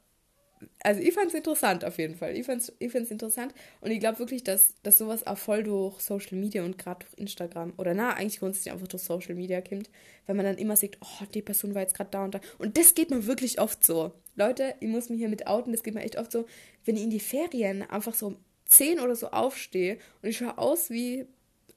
[0.84, 2.36] also ich fand es interessant auf jeden Fall.
[2.36, 6.00] Ich fand es ich interessant und ich glaube wirklich, dass, dass sowas auch voll durch
[6.02, 9.90] Social Media und gerade durch Instagram oder na, eigentlich grundsätzlich einfach durch Social Media kommt,
[10.26, 12.42] weil man dann immer sieht, oh, die Person war jetzt gerade da und da.
[12.58, 14.12] Und das geht mir wirklich oft so.
[14.36, 16.46] Leute, ich muss mich hier mit outen, das geht mir echt oft so,
[16.86, 20.58] wenn ich in die Ferien einfach so um 10 oder so aufstehe und ich schaue
[20.58, 21.26] aus wie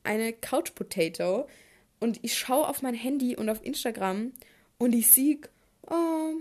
[0.05, 1.47] eine Couch Potato
[2.01, 4.33] und ich schaue auf mein Handy und auf Instagram
[4.79, 5.39] und ich sehe,
[5.89, 6.35] oh,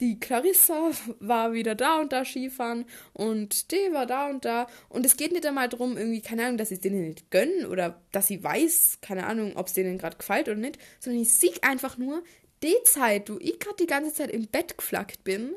[0.00, 4.66] die Clarissa war wieder da und da Skifahren und die war da und da.
[4.88, 7.66] Und es geht nicht einmal darum, irgendwie, keine Ahnung, dass sie es denen nicht gönnen
[7.66, 11.34] oder dass sie weiß, keine Ahnung, ob es denen gerade gefällt oder nicht, sondern ich
[11.34, 12.22] sehe einfach nur,
[12.62, 15.54] die Zeit, wo ich gerade die ganze Zeit im Bett geflackt bin,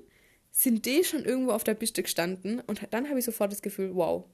[0.51, 3.95] sind die schon irgendwo auf der Piste gestanden und dann habe ich sofort das Gefühl,
[3.95, 4.25] wow,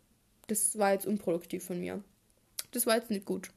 [0.48, 2.04] das war jetzt unproduktiv von mir
[2.72, 3.50] das war jetzt nicht gut.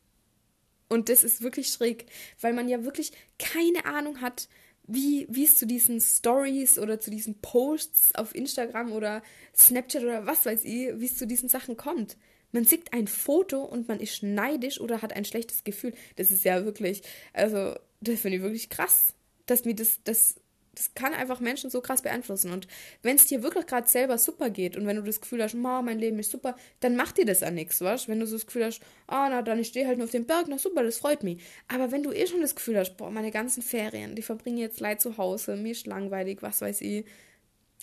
[0.89, 2.07] Und das ist wirklich schräg,
[2.41, 4.49] weil man ja wirklich keine Ahnung hat,
[4.85, 9.23] wie, wie es zu diesen Stories oder zu diesen Posts auf Instagram oder
[9.57, 12.17] Snapchat oder was weiß ich, wie es zu diesen Sachen kommt.
[12.51, 15.95] Man sieht ein Foto und man ist neidisch oder hat ein schlechtes Gefühl.
[16.17, 19.15] Das ist ja wirklich, also, das finde ich wirklich krass,
[19.47, 20.35] dass mir das, das
[20.75, 22.51] das kann einfach Menschen so krass beeinflussen.
[22.51, 22.67] Und
[23.03, 25.99] wenn es dir wirklich gerade selber super geht und wenn du das Gefühl hast, mein
[25.99, 28.09] Leben ist super, dann macht dir das an nichts, was?
[28.09, 30.25] Wenn du so das Gefühl hast, ah, na, dann ich stehe halt nur auf dem
[30.25, 31.43] Berg, na super, das freut mich.
[31.69, 34.81] Aber wenn du eh schon das Gefühl hast, boah, meine ganzen Ferien, die verbringe jetzt
[34.81, 37.05] leid zu Hause, mir ist langweilig, was weiß ich.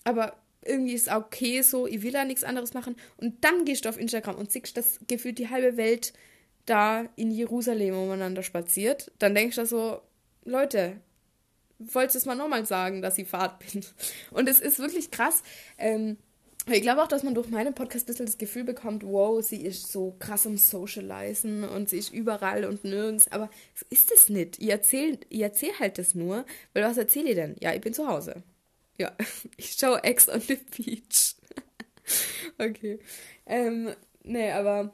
[0.04, 2.96] Aber irgendwie ist es okay so, ich will da nichts anderes machen.
[3.18, 6.14] Und dann gehst du auf Instagram und siehst, dass gefühlt die halbe Welt
[6.66, 9.12] da in Jerusalem umeinander spaziert.
[9.20, 10.02] Dann denkst du so,
[10.44, 11.02] Leute,
[11.80, 13.84] wollte es mal nochmal sagen, dass ich Fahrt bin.
[14.32, 15.42] Und es ist wirklich krass.
[15.78, 16.18] Ähm,
[16.68, 19.64] ich glaube auch, dass man durch meinen Podcast ein bisschen das Gefühl bekommt, wow, sie
[19.64, 23.32] ist so krass am Socializen und sie ist überall und nirgends.
[23.32, 24.62] Aber so ist es nicht.
[24.62, 27.56] Ich erzähle ich erzähl halt das nur, weil was erzähle ich denn?
[27.60, 28.44] Ja, ich bin zu Hause.
[28.98, 29.16] Ja,
[29.58, 31.36] ich schaue Ex on the Beach.
[32.60, 33.00] okay.
[33.46, 34.94] Ähm, nee, aber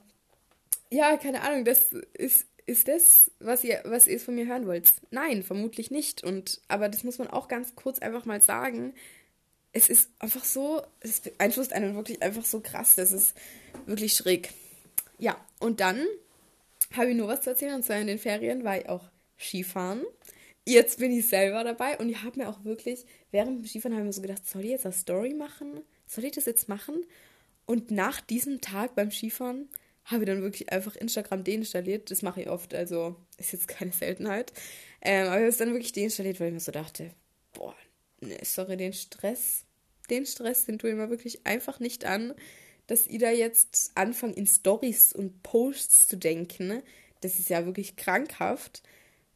[0.91, 4.91] ja, keine Ahnung, das ist ist das, was ihr, was ihr von mir hören wollt?
[5.12, 6.23] Nein, vermutlich nicht.
[6.23, 8.93] Und, aber das muss man auch ganz kurz einfach mal sagen.
[9.71, 12.95] Es ist einfach so, es beeinflusst einen wirklich einfach so krass.
[12.95, 13.36] Das ist
[13.86, 14.49] wirklich schräg.
[15.19, 16.06] Ja, und dann
[16.93, 17.75] habe ich nur was zu erzählen.
[17.75, 20.04] Und zwar in den Ferien war ich auch Skifahren.
[20.67, 24.01] Jetzt bin ich selber dabei und ich habe mir auch wirklich, während dem Skifahren habe
[24.04, 25.82] ich mir so gedacht, soll ich jetzt eine Story machen?
[26.08, 27.06] Soll ich das jetzt machen?
[27.67, 29.69] Und nach diesem Tag beim Skifahren
[30.06, 32.12] habe dann wirklich einfach Instagram deinstalliert.
[32.12, 34.54] Das mache ich oft, also ist jetzt keine Seltenheit.
[35.02, 37.12] Ähm, aber ich habe es dann wirklich deinstalliert, weil ich mir so dachte,
[37.54, 37.76] boah,
[38.22, 39.65] ne, sorry, den Stress,
[40.10, 42.34] den Stress, den tue ich mir wirklich einfach nicht an,
[42.88, 46.84] dass ihr da jetzt anfangt, in Stories und Posts zu denken.
[47.22, 48.84] Das ist ja wirklich krankhaft.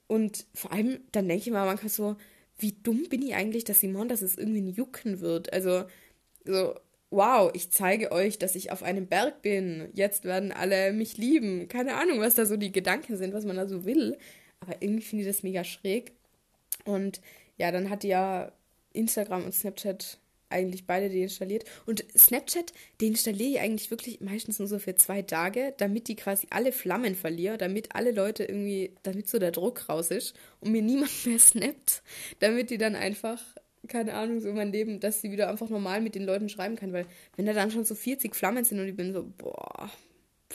[0.07, 2.15] Und vor allem, dann denke ich mal manchmal so,
[2.59, 5.51] wie dumm bin ich eigentlich, dass Simon, dass es irgendwie Jucken wird.
[5.53, 5.85] Also,
[6.45, 6.75] so,
[7.11, 9.89] wow, ich zeige euch, dass ich auf einem Berg bin.
[9.93, 11.67] Jetzt werden alle mich lieben.
[11.67, 14.17] Keine Ahnung, was da so die Gedanken sind, was man da so will.
[14.59, 16.13] Aber irgendwie finde ich das mega schräg.
[16.85, 17.21] Und
[17.57, 18.51] ja, dann hat ja
[18.93, 20.19] Instagram und Snapchat
[20.49, 21.63] eigentlich beide deinstalliert.
[21.85, 26.47] Und Snapchat deinstalliere ich eigentlich wirklich meistens nur so für zwei Tage, damit die quasi
[26.49, 30.81] alle Flammen verlieren, damit alle Leute irgendwie, damit so der Druck raus ist und mir
[30.81, 32.01] niemand mehr snappt,
[32.39, 33.41] damit die dann einfach
[33.87, 36.93] keine Ahnung, so mein Leben, dass sie wieder einfach normal mit den Leuten schreiben kann,
[36.93, 39.89] weil wenn da dann schon so 40 Flammen sind und ich bin so, boah,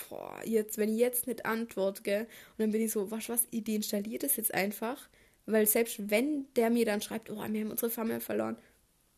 [0.09, 3.47] boah, jetzt, wenn ich jetzt nicht antworte, gell, und dann bin ich so, was, was,
[3.51, 5.09] ich deinstalliere das jetzt einfach,
[5.47, 8.57] weil selbst wenn der mir dann schreibt, oh, wir haben unsere Flamme verloren,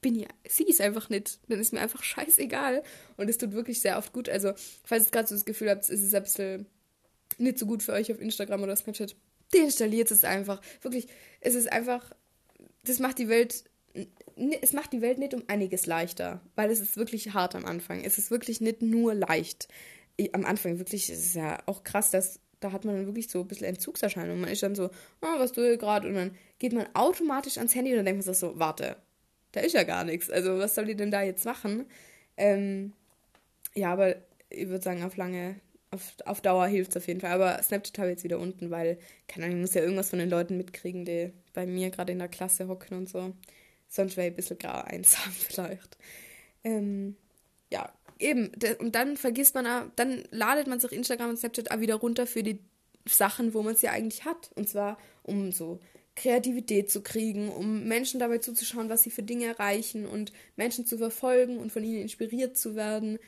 [0.01, 2.83] bin ich, sieh es einfach nicht, dann ist mir einfach scheißegal.
[3.17, 4.53] Und es tut wirklich sehr oft gut, also,
[4.85, 6.67] falls ihr gerade so das Gefühl habt, es ist ein bisschen
[7.39, 9.17] nicht so gut für euch auf Instagram oder Snapchat,
[9.53, 11.09] deinstalliert es einfach, wirklich,
[11.41, 12.13] es ist einfach,
[12.85, 13.65] das macht die Welt
[14.61, 18.05] es macht die Welt nicht um einiges leichter, weil es ist wirklich hart am Anfang.
[18.05, 19.69] Es ist wirklich nicht nur leicht.
[20.33, 23.41] Am Anfang wirklich, es ist ja auch krass, dass da hat man dann wirklich so
[23.41, 24.41] ein bisschen Entzugserscheinungen.
[24.41, 26.09] Man ist dann so, oh, was tue ich gerade?
[26.09, 28.97] Und dann geht man automatisch ans Handy und dann denkt man sich so, warte,
[29.53, 30.31] da ist ja gar nichts.
[30.31, 31.87] Also was soll die denn da jetzt machen?
[32.37, 32.93] Ähm,
[33.75, 34.17] ja, aber
[34.49, 35.57] ich würde sagen, auf lange,
[35.91, 37.33] auf, auf Dauer hilft es auf jeden Fall.
[37.33, 40.19] Aber Snapchat habe ich jetzt wieder unten, weil, keine Ahnung, ich muss ja irgendwas von
[40.19, 43.33] den Leuten mitkriegen, die bei mir gerade in der Klasse hocken und so.
[43.89, 45.97] Sonst wäre ich ein bisschen gar einsam vielleicht.
[46.65, 47.17] Ähm,
[47.71, 48.53] ja, eben.
[48.79, 52.27] Und dann vergisst man, auch, dann ladet man sich Instagram und Snapchat auch wieder runter
[52.27, 52.59] für die
[53.09, 54.51] Sachen, wo man es ja eigentlich hat.
[54.55, 55.81] Und zwar, um so
[56.17, 60.99] Kreativität zu kriegen, um Menschen dabei zuzuschauen, was sie für Dinge erreichen und Menschen zu
[60.99, 63.19] verfolgen und von ihnen inspiriert zu werden.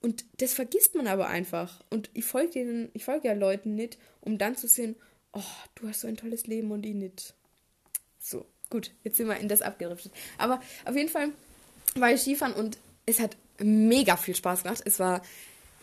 [0.00, 1.84] Und das vergisst man aber einfach.
[1.90, 4.94] Und ich folge denen, ich folge ja Leuten nicht, um dann zu sehen,
[5.32, 5.42] oh,
[5.74, 7.34] du hast so ein tolles Leben und ich nicht.
[8.18, 8.46] So.
[8.70, 10.12] Gut, jetzt sind wir in das abgeriftet.
[10.38, 11.28] Aber auf jeden Fall
[11.94, 14.82] war ich Skifahren und es hat mega viel Spaß gemacht.
[14.84, 15.22] Es war,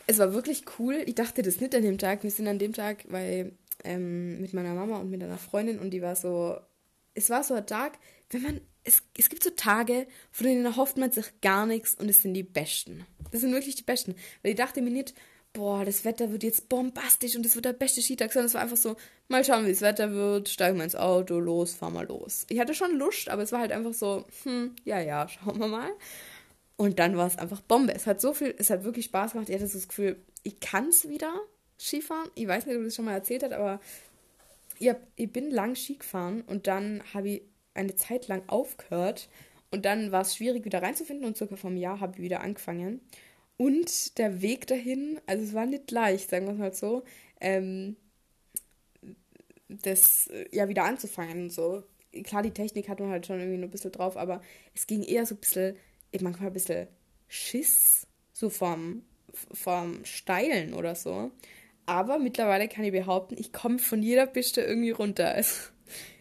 [0.08, 1.02] es war wirklich cool.
[1.06, 2.24] Ich dachte das nicht an dem Tag.
[2.24, 5.91] Wir sind an dem Tag weil, ähm, mit meiner Mama und mit einer Freundin und
[5.91, 6.58] die war so,
[7.13, 7.98] es war so ein Tag,
[8.30, 12.10] wenn man, es, es gibt so Tage, von denen erhofft man sich gar nichts und
[12.10, 13.06] es sind die besten.
[13.32, 14.15] Das sind wirklich die besten.
[14.41, 15.13] Weil ich dachte mir nicht,
[15.53, 18.61] boah, das Wetter wird jetzt bombastisch und es wird der beste Skitag, sondern es war
[18.61, 18.95] einfach so,
[19.27, 22.45] mal schauen, wie das Wetter wird, steigen wir ins Auto, los, fahren wir los.
[22.49, 25.67] Ich hatte schon Lust, aber es war halt einfach so, hm, ja, ja, schauen wir
[25.67, 25.91] mal.
[26.75, 27.93] Und dann war es einfach Bombe.
[27.93, 29.47] Es hat so viel, es hat wirklich Spaß gemacht.
[29.49, 31.33] Ich hatte so das Gefühl, ich kann es wieder
[31.79, 32.29] Skifahren.
[32.33, 33.79] Ich weiß nicht, ob du das schon mal erzählt hast, aber
[34.79, 37.41] ich, hab, ich bin lang Ski gefahren und dann habe ich
[37.75, 39.29] eine Zeit lang aufgehört
[39.71, 43.01] und dann war es schwierig, wieder reinzufinden und circa vom Jahr habe ich wieder angefangen.
[43.57, 47.03] Und der Weg dahin, also es war nicht leicht, sagen wir es mal so,
[47.39, 47.95] ähm,
[49.67, 51.83] das äh, ja wieder anzufangen und so.
[52.23, 54.41] Klar, die Technik hat man halt schon irgendwie nur ein bisschen drauf, aber
[54.75, 55.75] es ging eher so ein bisschen,
[56.21, 56.87] manchmal ein bisschen
[57.27, 59.03] Schiss, so vom,
[59.51, 61.31] vom Steilen oder so.
[61.85, 65.33] Aber mittlerweile kann ich behaupten, ich komme von jeder Piste irgendwie runter.
[65.33, 65.69] Also,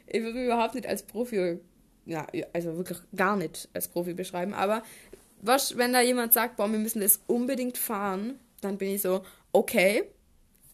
[0.06, 1.58] ich würde mich überhaupt nicht als Profi,
[2.06, 4.82] ja, also wirklich gar nicht als Profi beschreiben, aber
[5.42, 9.24] was, wenn da jemand sagt, boah, wir müssen das unbedingt fahren, dann bin ich so,
[9.52, 10.04] okay,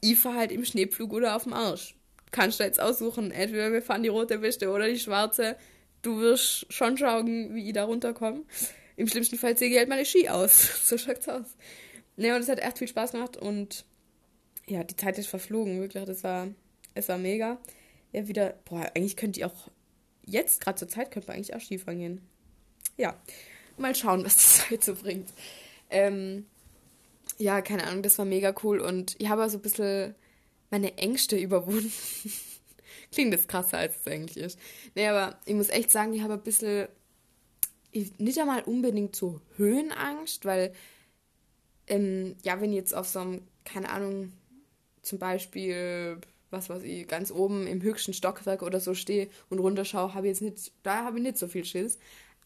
[0.00, 1.96] ich fahre halt im Schneepflug oder auf dem Arsch.
[2.30, 5.56] Kannst du jetzt aussuchen, entweder wir fahren die rote Piste oder die schwarze.
[6.02, 8.42] Du wirst schon schauen, wie ich da runterkomme.
[8.96, 10.86] Im schlimmsten Fall ziehe ich halt meine Ski aus.
[10.86, 11.56] so schaut's aus.
[12.16, 13.86] Ne, und es hat echt viel Spaß gemacht und
[14.66, 16.04] ja, die Zeit ist verflogen, wirklich.
[16.04, 16.48] Das war,
[16.94, 17.58] es war mega.
[18.12, 19.70] Ja, wieder, boah, eigentlich könnte ich auch,
[20.26, 22.20] jetzt gerade zur Zeit könnte man eigentlich auch Skifahren gehen.
[22.96, 23.18] Ja,
[23.80, 25.32] mal schauen, was die Zeit so bringt.
[25.90, 26.46] Ähm,
[27.38, 30.14] ja, keine Ahnung, das war mega cool und ich habe so ein bisschen
[30.70, 31.92] meine Ängste überwunden.
[33.12, 34.58] Klingt das krasser, als es eigentlich ist.
[34.94, 36.88] Nee, aber ich muss echt sagen, ich habe ein bisschen,
[37.92, 40.74] nicht einmal unbedingt so Höhenangst, weil,
[41.86, 44.32] ähm, ja, wenn ich jetzt auf so einem, keine Ahnung,
[45.02, 46.18] zum Beispiel,
[46.50, 50.32] was weiß ich, ganz oben im höchsten Stockwerk oder so stehe und runterschaue, habe ich
[50.32, 51.98] jetzt nicht, da habe ich nicht so viel Schiss.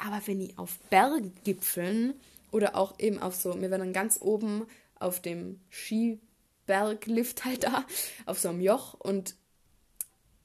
[0.04, 2.14] Aber wenn ich auf Berggipfeln
[2.50, 4.66] oder auch eben auf so, wir waren dann ganz oben
[4.98, 7.86] auf dem Skiberglift halt da,
[8.26, 9.36] auf so einem Joch und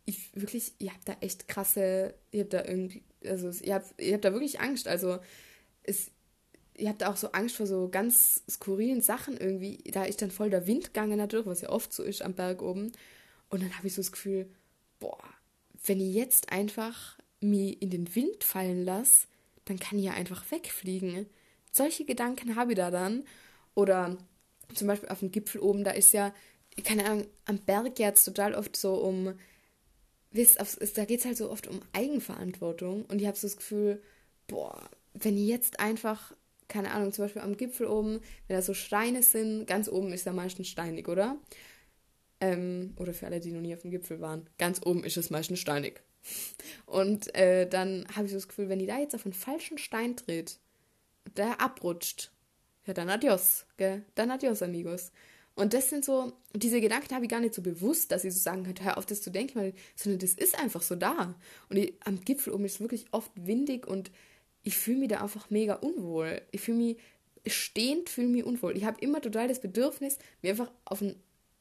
[0.05, 4.13] ich wirklich, ihr habt da echt krasse, ihr habt da irgendwie, also ihr habt, ihr
[4.13, 5.17] habt da wirklich Angst, also
[5.81, 6.11] es,
[6.75, 10.51] ihr habt auch so Angst vor so ganz skurrilen Sachen irgendwie, da ist dann voll
[10.51, 12.91] der Wind gegangen natürlich, was ja oft so ist am Berg oben.
[13.49, 14.47] Und dann habe ich so das Gefühl,
[14.99, 15.17] boah,
[15.85, 19.27] wenn ich jetzt einfach mich in den Wind fallen lasse,
[19.69, 21.27] dann kann ich ja einfach wegfliegen.
[21.71, 23.23] Solche Gedanken habe ich da dann.
[23.75, 24.17] Oder
[24.73, 26.33] zum Beispiel auf dem Gipfel oben, da ist ja,
[26.83, 29.33] keine Ahnung, am Berg jetzt total oft so um,
[30.31, 30.59] wisst,
[30.95, 33.05] da geht es halt so oft um Eigenverantwortung.
[33.05, 34.01] Und ich habe so das Gefühl,
[34.47, 36.33] boah, wenn ich jetzt einfach,
[36.67, 40.25] keine Ahnung, zum Beispiel am Gipfel oben, wenn da so Steine sind, ganz oben ist
[40.25, 41.37] ja meistens steinig, oder?
[42.39, 45.29] Ähm, oder für alle, die noch nie auf dem Gipfel waren, ganz oben ist es
[45.29, 46.01] meistens steinig.
[46.85, 49.77] Und äh, dann habe ich so das Gefühl, wenn die da jetzt auf einen falschen
[49.77, 50.59] Stein tritt,
[51.35, 52.31] der abrutscht,
[52.85, 54.03] ja, dann adios, gell?
[54.15, 55.11] Dann adios, amigos.
[55.55, 58.39] Und das sind so, diese Gedanken habe ich gar nicht so bewusst, dass ich so
[58.39, 61.35] sagen könnte, hör auf, das zu denken, weil, sondern das ist einfach so da.
[61.69, 64.11] Und ich, am Gipfel oben ist es wirklich oft windig und
[64.63, 66.41] ich fühle mich da einfach mega unwohl.
[66.51, 66.97] Ich fühle mich
[67.47, 68.77] stehend, fühle mich unwohl.
[68.77, 71.15] Ich habe immer total das Bedürfnis, mir einfach auf den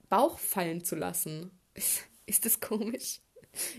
[0.08, 1.50] Bauch fallen zu lassen.
[1.74, 3.20] Ist, ist das komisch?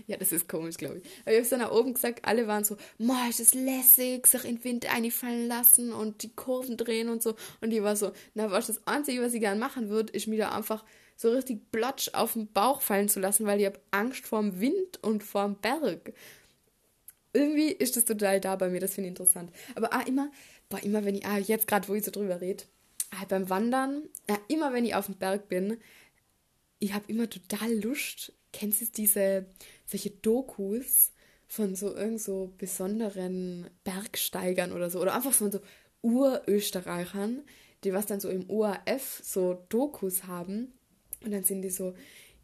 [0.06, 1.04] Ja, das ist komisch, glaube ich.
[1.22, 4.26] Aber ich habe es dann nach oben gesagt, alle waren so, ma, ist das lässig,
[4.26, 7.34] sich in den Wind einfallen lassen und die Kurven drehen und so.
[7.60, 10.38] Und die war so, na, was das Einzige, was ich gerne machen würde, ist mir
[10.38, 10.84] da einfach
[11.16, 14.60] so richtig blotsch auf den Bauch fallen zu lassen, weil ich habe Angst vor dem
[14.60, 16.12] Wind und vor dem Berg.
[17.32, 19.52] Irgendwie ist das total da bei mir, das finde ich interessant.
[19.74, 20.30] Aber ah, immer,
[20.68, 22.64] boah, immer wenn ich, ah, jetzt gerade, wo ich so drüber rede,
[23.10, 25.78] ah, beim Wandern, ah, immer wenn ich auf dem Berg bin,
[26.78, 29.46] ich habe immer total Lust, kennst du diese,
[29.86, 31.12] solche Dokus
[31.46, 35.60] von so irgend so besonderen Bergsteigern oder so, oder einfach von so
[36.02, 37.42] Urösterreichern,
[37.84, 40.72] die was dann so im ORF so Dokus haben
[41.24, 41.94] und dann sind die so,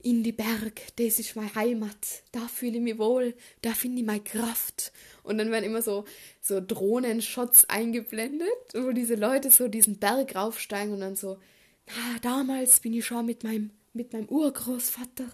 [0.04, 4.06] in die Berg, das ist meine Heimat, da fühle ich mich wohl, da finde ich
[4.06, 4.92] meine Kraft.
[5.22, 6.04] Und dann werden immer so,
[6.42, 11.38] so Drohnenshots eingeblendet, wo diese Leute so diesen Berg raufsteigen und dann so,
[11.86, 15.26] na, damals bin ich schon mit meinem, mit meinem Urgroßvater,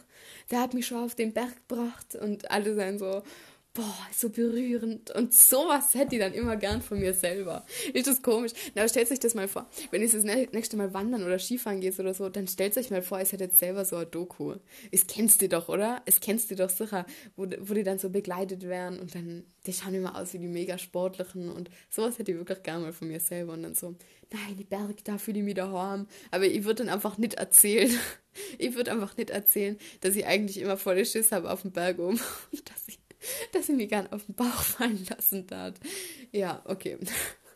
[0.51, 3.23] der hat mich schon auf den Berg gebracht und alle sind so,
[3.72, 5.11] boah, so berührend.
[5.12, 7.64] Und sowas hätte ich dann immer gern von mir selber.
[7.92, 8.52] Ist das komisch?
[8.74, 9.68] Na, stellt euch das mal vor.
[9.90, 13.02] Wenn ihr das nächste Mal wandern oder Skifahren geht oder so, dann stellt euch mal
[13.02, 14.56] vor, ihr hättet selber so ein Doku.
[14.90, 16.02] Es kennst du doch, oder?
[16.06, 17.06] Es kennst du doch sicher,
[17.37, 20.48] wo, wo die dann so begleitet werden und dann, die schauen immer aus wie die
[20.48, 23.94] mega Sportlichen und sowas hätte ich wirklich gern mal von mir selber und dann so,
[24.33, 25.61] nein, die Berg, da fühle ich mich.
[25.61, 27.90] Aber ich würde dann einfach nicht erzählen,
[28.59, 31.98] ich würde einfach nicht erzählen, dass ich eigentlich immer voll Schiss habe auf dem Berg
[31.98, 32.20] oben
[32.52, 32.99] und dass ich
[33.52, 35.74] dass ich mich gern auf den Bauch fallen lassen darf.
[36.33, 36.98] Ja, okay.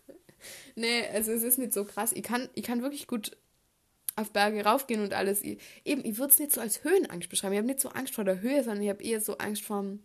[0.77, 2.13] nee, also es ist nicht so krass.
[2.13, 3.37] Ich kann, ich kann wirklich gut
[4.17, 5.43] auf Berge raufgehen und alles.
[5.43, 7.55] Ich, eben, ich würde es nicht so als Höhenangst beschreiben.
[7.55, 10.01] Ich habe nicht so Angst vor der Höhe, sondern ich habe eher so Angst vorm,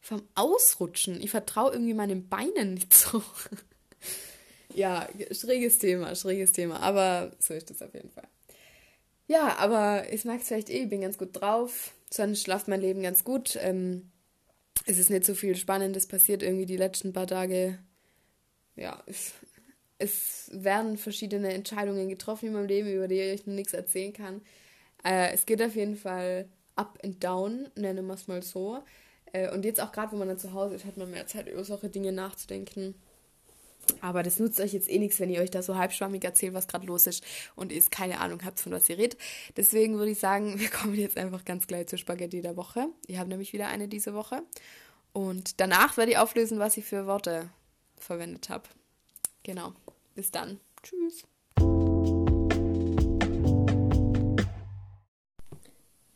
[0.00, 1.20] vom Ausrutschen.
[1.22, 3.22] Ich vertraue irgendwie meinen Beinen nicht so.
[4.74, 6.80] ja, schräges Thema, schräges Thema.
[6.80, 8.28] Aber so ist das auf jeden Fall.
[9.26, 11.92] Ja, aber ich merke es vielleicht eh, ich bin ganz gut drauf.
[12.10, 13.56] Sonst schlaft mein Leben ganz gut.
[13.60, 14.10] Ähm,
[14.86, 17.78] es ist nicht so viel Spannendes passiert irgendwie die letzten paar Tage.
[18.76, 19.32] Ja, es,
[19.98, 24.42] es werden verschiedene Entscheidungen getroffen in meinem Leben, über die ich noch nichts erzählen kann.
[25.04, 28.82] Äh, es geht auf jeden Fall up and down, nennen wir es mal so.
[29.32, 31.48] Äh, und jetzt auch gerade, wo man dann zu Hause ist, hat man mehr Zeit,
[31.48, 32.94] über solche Dinge nachzudenken.
[34.00, 36.68] Aber das nutzt euch jetzt eh nichts, wenn ihr euch da so halbschwammig erzählt, was
[36.68, 39.20] gerade los ist und ihr keine Ahnung habt, von was ihr redet.
[39.56, 42.88] Deswegen würde ich sagen, wir kommen jetzt einfach ganz gleich zur Spaghetti der Woche.
[43.06, 44.42] Ich habe nämlich wieder eine diese Woche.
[45.12, 47.48] Und danach werde ich auflösen, was ich für Worte
[47.96, 48.64] verwendet habe.
[49.42, 49.72] Genau.
[50.14, 50.60] Bis dann.
[50.82, 51.24] Tschüss.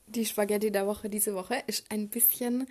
[0.06, 2.66] Die Spaghetti der Woche diese Woche ist ein bisschen,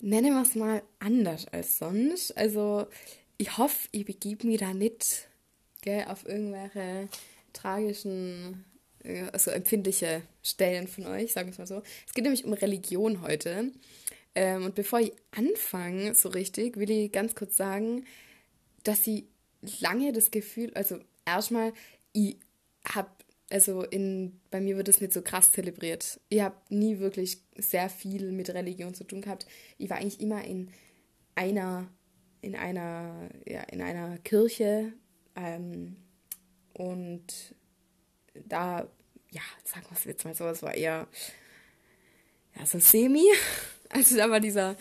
[0.00, 2.36] nennen wir es mal, anders als sonst.
[2.36, 2.86] Also
[3.38, 5.28] ich hoffe, ich begebe mich da nicht
[5.82, 7.08] gell, auf irgendwelche
[7.52, 8.64] tragischen,
[9.32, 11.82] also empfindliche Stellen von euch, sagen wir es mal so.
[12.06, 13.72] Es geht nämlich um Religion heute.
[14.34, 18.04] Ähm, und bevor ich anfange, so richtig, will ich ganz kurz sagen,
[18.84, 19.24] dass ich
[19.80, 21.72] lange das Gefühl, also erstmal,
[22.12, 22.36] ich
[22.86, 23.10] habe,
[23.50, 26.20] also in, bei mir wird es nicht so krass zelebriert.
[26.28, 29.46] Ich habe nie wirklich sehr viel mit Religion zu tun gehabt.
[29.78, 30.70] Ich war eigentlich immer in
[31.34, 31.88] einer
[32.46, 34.92] in einer, ja, in einer Kirche
[35.34, 35.96] ähm,
[36.74, 37.26] und
[38.34, 38.86] da,
[39.30, 41.08] ja, sagen wir es jetzt mal so, es war eher
[42.56, 43.24] ja, so semi.
[43.88, 44.76] Also da war dieser,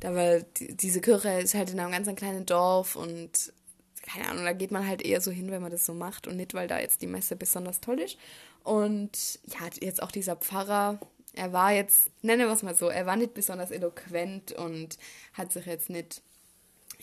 [0.00, 3.52] da war die, diese Kirche ist halt in einem ganz kleinen Dorf und
[4.00, 6.38] keine Ahnung, da geht man halt eher so hin, wenn man das so macht und
[6.38, 8.16] nicht, weil da jetzt die Messe besonders toll ist.
[8.64, 10.98] Und ja, jetzt auch dieser Pfarrer,
[11.34, 14.96] er war jetzt, nenne wir es mal so, er war nicht besonders eloquent und
[15.34, 16.22] hat sich jetzt nicht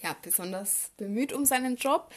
[0.01, 2.11] ja, besonders bemüht um seinen Job.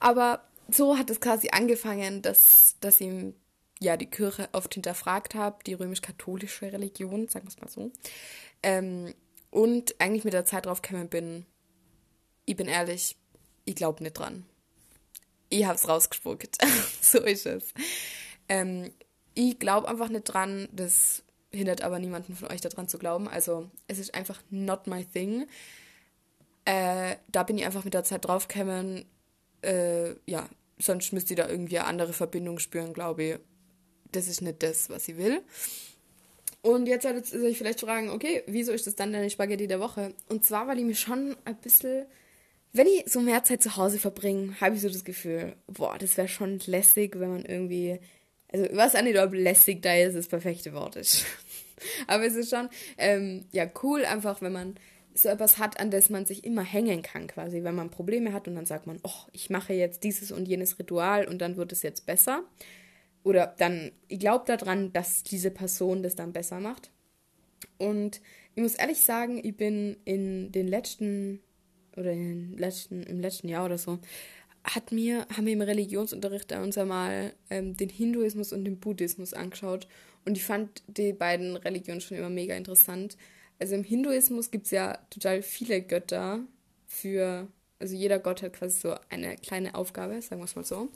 [0.00, 3.34] Aber so hat es quasi angefangen, dass, dass ihm
[3.80, 7.92] ja die Kirche oft hinterfragt hat, die römisch-katholische Religion, sagen wir es mal so.
[8.62, 9.14] Ähm,
[9.50, 11.46] und eigentlich mit der Zeit drauf gekommen bin,
[12.44, 13.16] ich bin ehrlich,
[13.64, 14.46] ich glaube nicht dran.
[15.48, 16.58] Ich habe es rausgespuckt.
[17.00, 17.74] so ist es.
[18.48, 18.92] Ähm,
[19.34, 23.28] ich glaube einfach nicht dran, das hindert aber niemanden von euch daran zu glauben.
[23.28, 25.46] Also es ist einfach not my thing.
[26.64, 29.04] Äh, da bin ich einfach mit der Zeit draufgekommen,
[29.62, 30.48] äh, ja,
[30.78, 33.38] sonst müsste ich da irgendwie eine andere Verbindung spüren, glaube ich.
[34.12, 35.42] Das ist nicht das, was ich will.
[36.60, 39.80] Und jetzt solltet ihr euch vielleicht fragen, okay, wieso ist das dann deine Spaghetti der
[39.80, 40.14] Woche?
[40.28, 42.06] Und zwar, weil ich mir schon ein bisschen,
[42.72, 46.16] wenn ich so mehr Zeit zu Hause verbringe, habe ich so das Gefühl, boah, das
[46.16, 47.98] wäre schon lässig, wenn man irgendwie,
[48.52, 51.24] also auch nicht, ob lässig da ist das perfekte Wort ist.
[52.06, 54.76] Aber es ist schon, ähm, ja, cool einfach, wenn man
[55.14, 58.48] so etwas hat, an das man sich immer hängen kann, quasi, wenn man Probleme hat
[58.48, 61.72] und dann sagt man, oh, ich mache jetzt dieses und jenes Ritual und dann wird
[61.72, 62.44] es jetzt besser.
[63.22, 66.90] Oder dann, ich glaube daran, dass diese Person das dann besser macht.
[67.78, 68.20] Und
[68.54, 71.40] ich muss ehrlich sagen, ich bin in den letzten,
[71.96, 73.98] oder in den letzten, im letzten Jahr oder so,
[74.64, 79.88] hat mir, haben wir im Religionsunterricht uns einmal ähm, den Hinduismus und den Buddhismus angeschaut.
[80.24, 83.16] Und ich fand die beiden Religionen schon immer mega interessant.
[83.62, 86.40] Also im Hinduismus gibt es ja total viele Götter
[86.88, 87.46] für,
[87.78, 90.88] also jeder Gott hat quasi so eine kleine Aufgabe, sagen wir es mal so.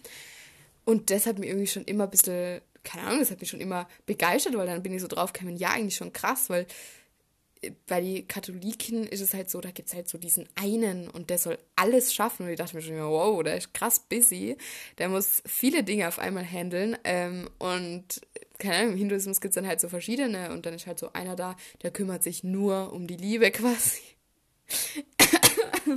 [0.85, 3.61] Und das hat mich irgendwie schon immer ein bisschen, keine Ahnung, das hat mich schon
[3.61, 6.67] immer begeistert, weil dann bin ich so drauf gekommen, ja, eigentlich schon krass, weil
[7.87, 11.31] bei den Katholiken ist es halt so, da gibt es halt so diesen einen und
[11.31, 12.45] der soll alles schaffen.
[12.45, 14.57] Und ich dachte mir schon immer, wow, der ist krass busy.
[14.99, 16.97] Der muss viele Dinge auf einmal handeln.
[17.05, 18.21] Ähm, und
[18.59, 21.12] keine Ahnung, im Hinduismus gibt es dann halt so verschiedene und dann ist halt so
[21.12, 24.01] einer da, der kümmert sich nur um die Liebe quasi.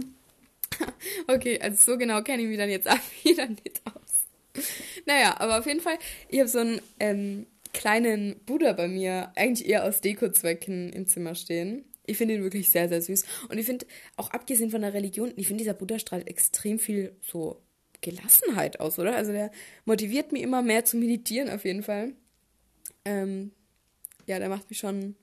[1.28, 4.64] okay, also so genau kenne ich mich dann jetzt auch wieder nicht aus.
[5.06, 5.98] Naja, aber auf jeden Fall,
[6.28, 11.36] ich habe so einen ähm, kleinen Buddha bei mir, eigentlich eher aus Dekozwecken im Zimmer
[11.36, 11.86] stehen.
[12.06, 13.24] Ich finde ihn wirklich sehr, sehr süß.
[13.50, 13.86] Und ich finde,
[14.18, 17.62] auch abgesehen von der Religion, ich finde, dieser Buddha strahlt extrem viel so
[18.02, 19.16] Gelassenheit aus, oder?
[19.16, 19.52] Also der
[19.86, 22.14] motiviert mich immer mehr zu meditieren, auf jeden Fall.
[23.06, 23.52] Ähm,
[24.26, 25.16] ja, der macht mich schon,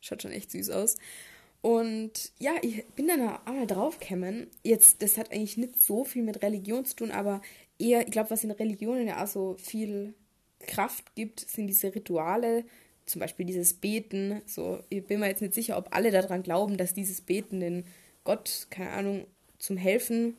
[0.00, 0.96] schaut schon echt süß aus.
[1.60, 4.46] Und ja, ich bin dann einmal draufgekommen.
[4.62, 7.42] Jetzt, das hat eigentlich nicht so viel mit Religion zu tun, aber
[7.78, 10.14] eher, ich glaube, was in Religionen ja auch so viel
[10.66, 12.64] Kraft gibt, sind diese Rituale,
[13.06, 14.42] zum Beispiel dieses Beten.
[14.46, 17.84] So, ich bin mir jetzt nicht sicher, ob alle daran glauben, dass dieses Beten den
[18.24, 19.26] Gott, keine Ahnung,
[19.58, 20.36] zum Helfen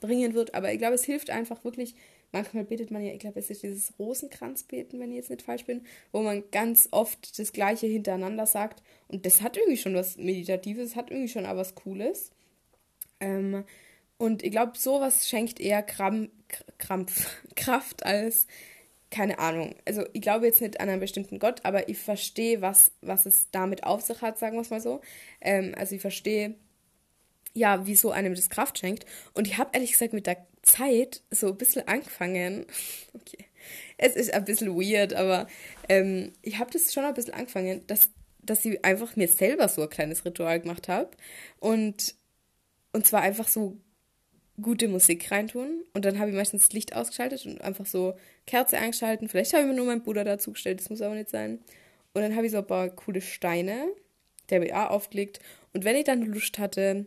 [0.00, 1.94] bringen wird, aber ich glaube, es hilft einfach wirklich
[2.30, 5.64] Manchmal betet man ja, ich glaube, es ist dieses Rosenkranzbeten, wenn ich jetzt nicht falsch
[5.64, 8.82] bin, wo man ganz oft das Gleiche hintereinander sagt.
[9.08, 12.30] Und das hat irgendwie schon was Meditatives, hat irgendwie schon auch was Cooles.
[13.20, 13.64] Ähm,
[14.18, 16.28] und ich glaube, sowas schenkt eher Kram
[16.76, 18.46] Krampf, Kraft als,
[19.10, 19.74] keine Ahnung.
[19.86, 23.50] Also ich glaube jetzt nicht an einen bestimmten Gott, aber ich verstehe, was, was es
[23.50, 25.00] damit auf sich hat, sagen wir es mal so.
[25.40, 26.54] Ähm, also ich verstehe,
[27.54, 29.06] ja, wieso einem das Kraft schenkt.
[29.34, 32.66] Und ich habe ehrlich gesagt mit der Zeit so ein bisschen angefangen.
[33.14, 33.46] Okay.
[33.98, 35.48] Es ist ein bisschen weird, aber
[35.88, 39.82] ähm, ich habe das schon ein bisschen angefangen, dass, dass ich einfach mir selber so
[39.82, 41.10] ein kleines Ritual gemacht habe.
[41.58, 42.14] Und,
[42.92, 43.76] und zwar einfach so
[44.60, 45.84] gute Musik reintun.
[45.94, 48.14] Und dann habe ich meistens das Licht ausgeschaltet und einfach so
[48.46, 49.28] Kerze eingeschalten.
[49.28, 51.60] Vielleicht habe ich mir nur meinen Bruder dazu gestellt, das muss aber nicht sein.
[52.14, 53.88] Und dann habe ich so ein paar coole Steine,
[54.50, 55.40] der BA aufgelegt.
[55.72, 57.06] Und wenn ich dann Lust hatte,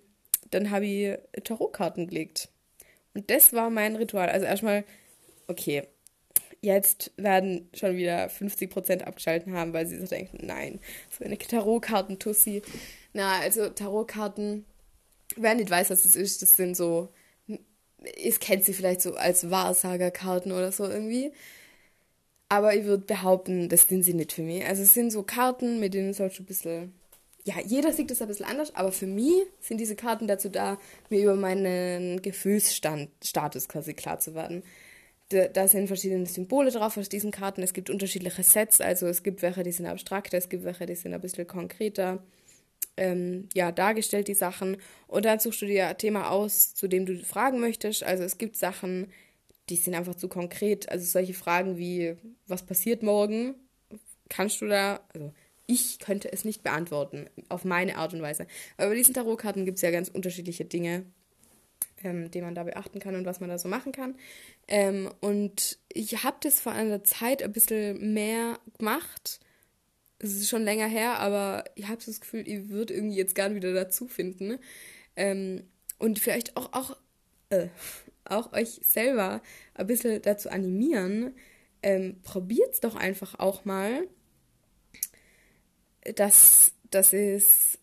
[0.51, 2.49] dann habe ich Tarotkarten gelegt.
[3.13, 4.29] Und das war mein Ritual.
[4.29, 4.85] Also erstmal,
[5.47, 5.83] okay,
[6.61, 10.79] jetzt werden schon wieder 50% abgeschalten haben, weil sie so denken, nein,
[11.09, 12.61] so eine Tarotkarten-Tussi.
[13.13, 14.65] Na, also Tarotkarten,
[15.35, 17.09] wer nicht weiß, was das ist, das sind so,
[18.23, 21.31] es kennt sie vielleicht so als Wahrsagerkarten oder so irgendwie.
[22.49, 24.65] Aber ich würde behaupten, das sind sie nicht für mich.
[24.65, 26.93] Also es sind so Karten, mit denen sollst du ein bisschen
[27.43, 30.77] ja, jeder sieht das ein bisschen anders, aber für mich sind diese Karten dazu da,
[31.09, 34.63] mir über meinen Gefühlsstatus quasi klar zu werden.
[35.29, 37.63] Da, da sind verschiedene Symbole drauf aus diesen Karten.
[37.63, 40.95] Es gibt unterschiedliche Sets, also es gibt welche, die sind abstrakter, es gibt welche, die
[40.95, 42.21] sind ein bisschen konkreter
[42.97, 44.77] ähm, ja, dargestellt, die Sachen.
[45.07, 48.03] Und dann suchst du dir ein Thema aus, zu dem du fragen möchtest.
[48.03, 49.07] Also es gibt Sachen,
[49.69, 50.89] die sind einfach zu konkret.
[50.89, 52.15] Also solche Fragen wie,
[52.47, 53.55] was passiert morgen?
[54.29, 55.33] Kannst du da, also
[55.67, 58.45] ich könnte es nicht beantworten, auf meine Art und Weise.
[58.77, 61.05] Aber bei diesen Tarotkarten gibt es ja ganz unterschiedliche Dinge,
[62.03, 64.15] ähm, die man da beachten kann und was man da so machen kann.
[64.67, 69.39] Ähm, und ich habe das vor einer Zeit ein bisschen mehr gemacht.
[70.21, 73.35] Es ist schon länger her, aber ich habe so das Gefühl, ich würde irgendwie jetzt
[73.35, 74.59] gerne wieder dazu finden.
[75.15, 75.63] Ähm,
[75.97, 76.97] und vielleicht auch, auch,
[77.49, 77.67] äh,
[78.25, 79.41] auch euch selber
[79.73, 81.35] ein bisschen dazu animieren.
[81.83, 84.07] Ähm, Probiert es doch einfach auch mal
[86.15, 87.77] dass, dass es,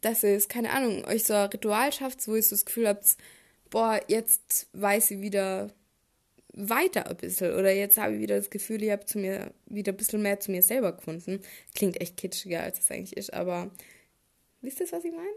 [0.00, 3.16] dass es, keine Ahnung, euch so ein Ritual schafft, wo ihr so das Gefühl habt,
[3.70, 5.70] boah, jetzt weiß ich wieder
[6.58, 9.92] weiter ein bisschen oder jetzt habe ich wieder das Gefühl, ich habe zu mir wieder
[9.92, 11.40] ein bisschen mehr zu mir selber gefunden.
[11.74, 13.70] Klingt echt kitschiger, als es eigentlich ist, aber
[14.60, 15.28] wisst ihr, was ich meine?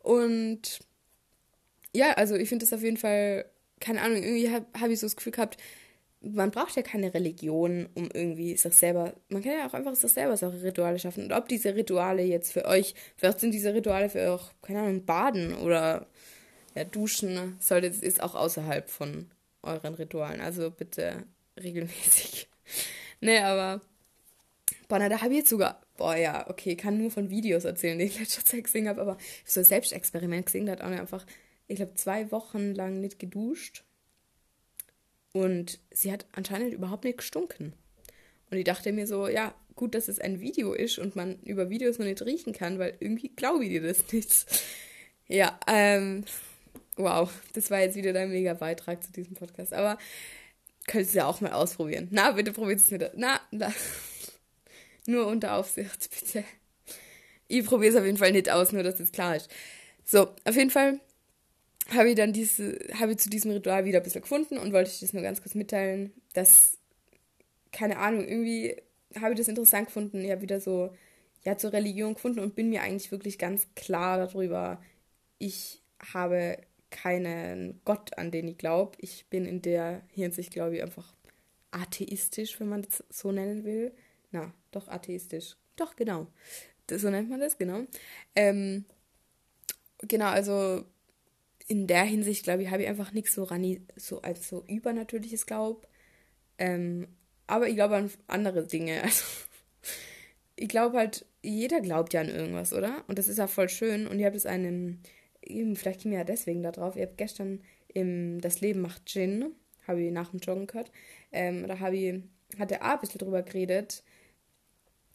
[0.00, 0.80] Und
[1.94, 3.44] ja, also ich finde das auf jeden Fall,
[3.80, 5.58] keine Ahnung, irgendwie habe hab ich so das Gefühl gehabt,
[6.22, 10.10] man braucht ja keine Religion, um irgendwie sich selber, man kann ja auch einfach sich
[10.10, 11.24] selber solche Rituale schaffen.
[11.24, 15.04] Und ob diese Rituale jetzt für euch, vielleicht sind diese Rituale für euch, keine Ahnung,
[15.04, 16.06] Baden oder
[16.74, 19.30] ja, Duschen, sollte ist auch außerhalb von
[19.64, 20.40] euren Ritualen.
[20.40, 21.24] Also bitte
[21.62, 22.48] regelmäßig.
[23.20, 23.80] nee, aber
[24.88, 27.98] boah, na, da habe ich jetzt sogar boah, ja, okay, kann nur von Videos erzählen,
[27.98, 31.24] die ich letzter Zeit gesehen habe, aber so ein Selbstexperiment gesehen, da hat auch einfach,
[31.66, 33.84] ich glaube, zwei Wochen lang nicht geduscht.
[35.32, 37.72] Und sie hat anscheinend überhaupt nicht gestunken.
[38.50, 41.70] Und ich dachte mir so, ja, gut, dass es ein Video ist und man über
[41.70, 44.46] Videos noch nicht riechen kann, weil irgendwie glaube ich dir das nicht.
[45.26, 46.24] Ja, ähm,
[46.96, 49.72] wow, das war jetzt wieder dein mega Beitrag zu diesem Podcast.
[49.72, 49.98] Aber
[50.86, 52.08] könntest du ja auch mal ausprobieren.
[52.10, 53.10] Na, bitte probiert es nicht.
[53.16, 53.72] Na, na.
[55.06, 56.44] Nur unter Aufsicht, bitte.
[57.46, 59.50] Ich probiere es auf jeden Fall nicht aus, nur dass es klar ist.
[60.04, 60.98] So, auf jeden Fall
[61.90, 64.90] habe ich dann diese, habe ich zu diesem Ritual wieder ein bisschen gefunden und wollte
[64.90, 66.78] ich das nur ganz kurz mitteilen, dass,
[67.70, 68.76] keine Ahnung, irgendwie
[69.20, 70.24] habe ich das interessant gefunden.
[70.24, 70.94] Ich habe wieder so,
[71.44, 74.82] ja, zur Religion gefunden und bin mir eigentlich wirklich ganz klar darüber,
[75.38, 75.82] ich
[76.14, 76.56] habe
[76.94, 78.96] keinen Gott, an den ich glaube.
[79.00, 81.12] Ich bin in der Hinsicht, glaube ich, einfach
[81.72, 83.92] atheistisch, wenn man das so nennen will.
[84.30, 85.56] Na, doch atheistisch.
[85.76, 86.28] Doch, genau.
[86.86, 87.82] Das, so nennt man das, genau.
[88.36, 88.84] Ähm,
[89.98, 90.84] genau, also
[91.66, 95.46] in der Hinsicht, glaube ich, habe ich einfach nichts so, rani, so als so übernatürliches
[95.46, 95.88] Glaub.
[96.58, 97.08] Ähm,
[97.46, 99.02] aber ich glaube an andere Dinge.
[99.02, 99.24] Also,
[100.56, 103.02] ich glaube halt, jeder glaubt ja an irgendwas, oder?
[103.08, 104.06] Und das ist ja voll schön.
[104.06, 105.00] Und ich habe das einem,
[105.46, 106.96] eben, vielleicht mir ja deswegen da drauf.
[106.96, 109.52] Ich habe gestern im Das Leben macht Gin,
[109.86, 110.90] habe ich nach dem Joggen gehört.
[111.32, 112.22] Ähm, da habe ich,
[112.58, 114.02] hat der A ein bisschen drüber geredet,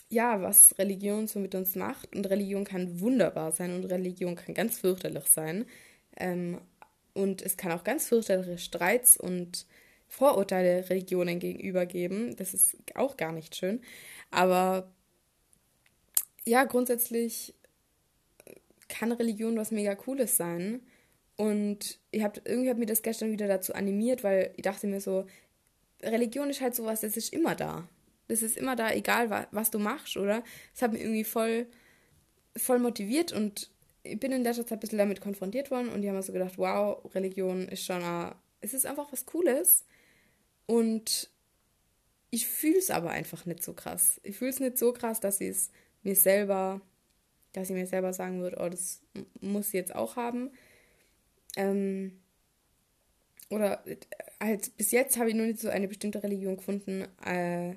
[0.09, 2.15] ja, was Religion so mit uns macht.
[2.15, 5.65] Und Religion kann wunderbar sein und Religion kann ganz fürchterlich sein.
[6.17, 6.59] Ähm,
[7.13, 9.65] und es kann auch ganz fürchterliche Streits und
[10.07, 12.35] Vorurteile Religionen gegenüber geben.
[12.37, 13.81] Das ist auch gar nicht schön.
[14.31, 14.91] Aber
[16.45, 17.53] ja, grundsätzlich
[18.89, 20.81] kann Religion was mega Cooles sein.
[21.37, 24.99] Und ich hab, irgendwie hat mir das gestern wieder dazu animiert, weil ich dachte mir
[24.99, 25.25] so,
[26.01, 27.87] Religion ist halt sowas, das ist immer da.
[28.27, 30.43] Das ist immer da, egal was, was du machst, oder?
[30.73, 31.67] Das hat mich irgendwie voll,
[32.57, 33.71] voll motiviert und
[34.03, 36.33] ich bin in letzter Zeit ein bisschen damit konfrontiert worden und ich habe mir so
[36.33, 39.85] gedacht, wow, Religion ist schon, a, es ist einfach was Cooles
[40.65, 41.29] und
[42.31, 44.19] ich fühle es aber einfach nicht so krass.
[44.23, 45.71] Ich fühle es nicht so krass, dass ich es
[46.03, 46.81] mir selber,
[47.53, 49.01] dass ich mir selber sagen würde, oh, das
[49.41, 50.51] muss ich jetzt auch haben.
[51.55, 52.19] Ähm,
[53.49, 53.97] oder äh,
[54.39, 57.75] halt bis jetzt habe ich nur nicht so eine bestimmte Religion gefunden, äh,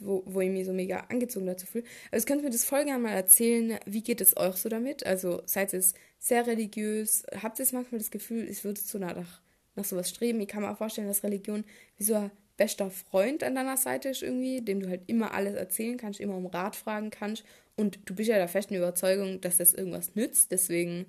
[0.00, 1.84] wo, wo ich mich so mega angezogen dazu fühle.
[2.10, 5.06] Also könnt ihr mir das voll gerne mal erzählen, wie geht es euch so damit?
[5.06, 5.84] Also seid ihr
[6.18, 7.24] sehr religiös?
[7.40, 9.40] Habt ihr manchmal das Gefühl, es würde so nach,
[9.76, 10.40] nach sowas streben?
[10.40, 11.64] Ich kann mir auch vorstellen, dass Religion
[11.98, 15.54] wie so ein bester Freund an deiner Seite ist irgendwie, dem du halt immer alles
[15.54, 17.44] erzählen kannst, immer um Rat fragen kannst.
[17.76, 20.52] Und du bist ja der festen Überzeugung, dass das irgendwas nützt.
[20.52, 21.06] Deswegen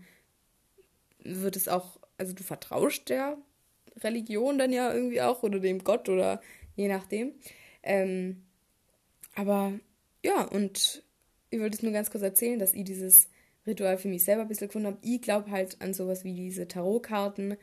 [1.20, 3.38] wird es auch, also du vertraust der
[4.02, 6.41] Religion dann ja irgendwie auch oder dem Gott oder
[6.76, 7.34] je nachdem.
[7.84, 8.44] Ähm,
[9.36, 9.74] aber
[10.24, 11.04] ja, und
[11.50, 13.30] ich wollte es nur ganz kurz erzählen, dass ich dieses
[13.68, 14.98] Ritual für mich selber ein bisschen gefunden habe.
[15.02, 17.58] Ich glaube halt an sowas wie diese Tarotkarten.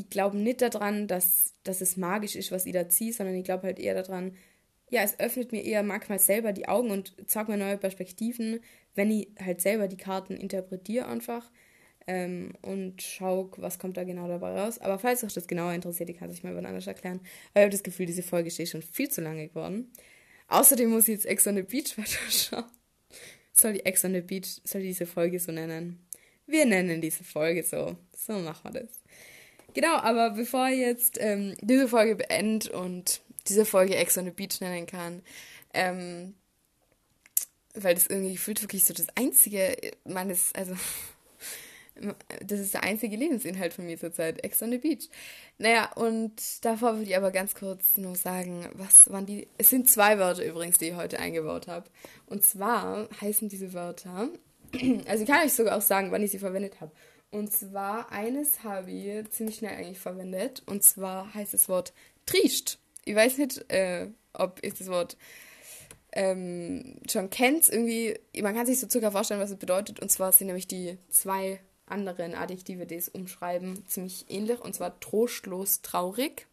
[0.00, 3.44] Ich glaube nicht daran, dass, dass es magisch ist, was ich da ziehe, sondern ich
[3.44, 4.34] glaube halt eher daran,
[4.88, 8.60] ja, es öffnet mir eher manchmal selber die Augen und zeigt mir neue Perspektiven,
[8.94, 11.50] wenn ich halt selber die Karten interpretiere einfach
[12.06, 14.78] ähm, und schaue, was kommt da genau dabei raus.
[14.78, 17.20] Aber falls euch das genauer interessiert, ich kann es euch mal über anders erklären.
[17.52, 19.92] Weil ich habe das Gefühl, diese Folge ist eh schon viel zu lange geworden.
[20.48, 22.64] Außerdem muss ich jetzt Ex on the Beach weiterschauen.
[23.52, 26.04] Soll die Ex on the Beach, soll diese Folge so nennen?
[26.46, 27.96] Wir nennen diese Folge so.
[28.16, 28.99] So machen wir das.
[29.74, 34.30] Genau, aber bevor ich jetzt ähm, diese Folge beende und diese Folge Ex on the
[34.30, 35.22] Beach nennen kann,
[35.72, 36.34] ähm,
[37.74, 40.74] weil das irgendwie gefühlt wirklich so das einzige meines, also
[42.44, 45.08] das ist der einzige Lebensinhalt von mir zurzeit, Ex on the Beach.
[45.58, 49.46] Naja, und davor würde ich aber ganz kurz nur sagen, was waren die.
[49.58, 51.88] Es sind zwei Wörter übrigens, die ich heute eingebaut habe.
[52.26, 54.30] Und zwar heißen diese Wörter,
[55.06, 56.92] also ich kann euch sogar auch sagen, wann ich sie verwendet habe.
[57.30, 60.62] Und zwar, eines habe ich ziemlich schnell eigentlich verwendet.
[60.66, 61.92] Und zwar heißt das Wort
[62.26, 62.78] triest.
[63.04, 65.16] Ich weiß nicht, äh, ob ihr das Wort
[66.12, 67.68] ähm, schon kennt.
[67.68, 70.00] Irgendwie, man kann sich so circa vorstellen, was es bedeutet.
[70.00, 74.60] Und zwar sind nämlich die zwei anderen Adjektive, die es umschreiben, ziemlich ähnlich.
[74.60, 76.46] Und zwar trostlos traurig.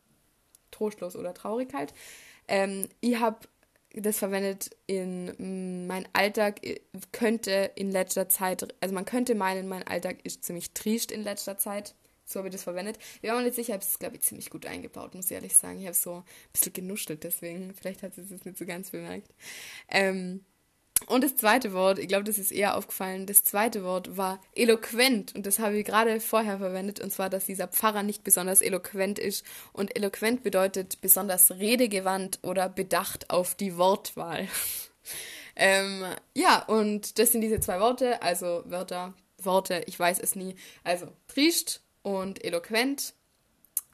[0.70, 1.94] Trostlos oder Traurigkeit.
[2.48, 3.40] Ähm, ich habe
[4.02, 6.62] das verwendet in mein Alltag
[7.12, 11.58] könnte in letzter Zeit, also man könnte meinen, mein Alltag ist ziemlich triest in letzter
[11.58, 11.96] Zeit.
[12.26, 12.98] So habe ich das verwendet.
[13.22, 15.32] Ich war mir nicht sicher, ich habe es, glaube ich, ziemlich gut eingebaut, muss ich
[15.32, 15.80] ehrlich sagen.
[15.80, 19.34] Ich habe so ein bisschen genuschelt, deswegen, vielleicht hat sie es nicht so ganz bemerkt.
[19.88, 20.44] Ähm,
[21.06, 25.36] und das zweite Wort, ich glaube, das ist eher aufgefallen, das zweite Wort war eloquent.
[25.36, 27.00] Und das habe ich gerade vorher verwendet.
[27.00, 29.46] Und zwar, dass dieser Pfarrer nicht besonders eloquent ist.
[29.72, 34.48] Und eloquent bedeutet besonders redegewandt oder bedacht auf die Wortwahl.
[35.60, 40.56] Ähm, ja, und das sind diese zwei Worte, also Wörter, Worte, ich weiß es nie.
[40.84, 43.16] Also triest und eloquent.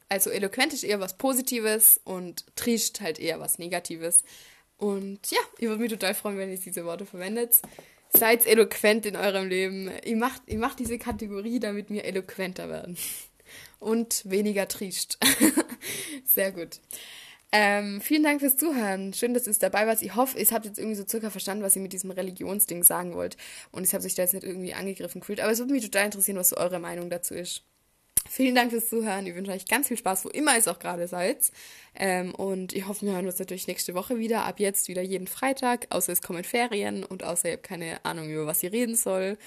[0.10, 4.26] Also eloquent ist eher was Positives und triest halt eher was Negatives.
[4.78, 7.60] Und ja, ich würde mich total freuen, wenn ihr diese Worte verwendet.
[8.10, 9.92] Seid eloquent in eurem Leben.
[10.06, 12.98] Ihr macht, ihr macht diese Kategorie, damit wir eloquenter werden.
[13.80, 15.18] Und weniger triest.
[16.26, 16.80] Sehr gut.
[17.52, 19.14] Ähm, vielen Dank fürs Zuhören.
[19.14, 20.02] Schön, dass ihr dabei wart.
[20.02, 23.14] Ich hoffe, ihr habt jetzt irgendwie so circa verstanden, was ihr mit diesem Religionsding sagen
[23.14, 23.38] wollt.
[23.72, 25.40] Und ich habe euch da jetzt nicht irgendwie angegriffen gefühlt.
[25.40, 27.64] Aber es würde mich total interessieren, was so eure Meinung dazu ist.
[28.30, 29.28] Vielen Dank fürs Zuhören.
[29.28, 31.52] Ich wünsche euch ganz viel Spaß, wo immer es auch gerade seid.
[31.96, 34.46] Ähm, und ich hoffe, wir hören uns natürlich nächste Woche wieder.
[34.46, 38.30] Ab jetzt wieder jeden Freitag, außer es kommen Ferien und außer ihr habt keine Ahnung,
[38.30, 39.38] über was ihr reden soll.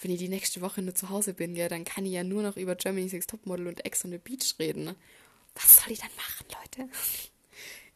[0.00, 2.42] Wenn ich die nächste Woche nur zu Hause bin, ja, dann kann ich ja nur
[2.42, 4.94] noch über Germany's Next Topmodel und Ex on the Beach reden.
[5.54, 6.90] Was soll ich dann machen, Leute?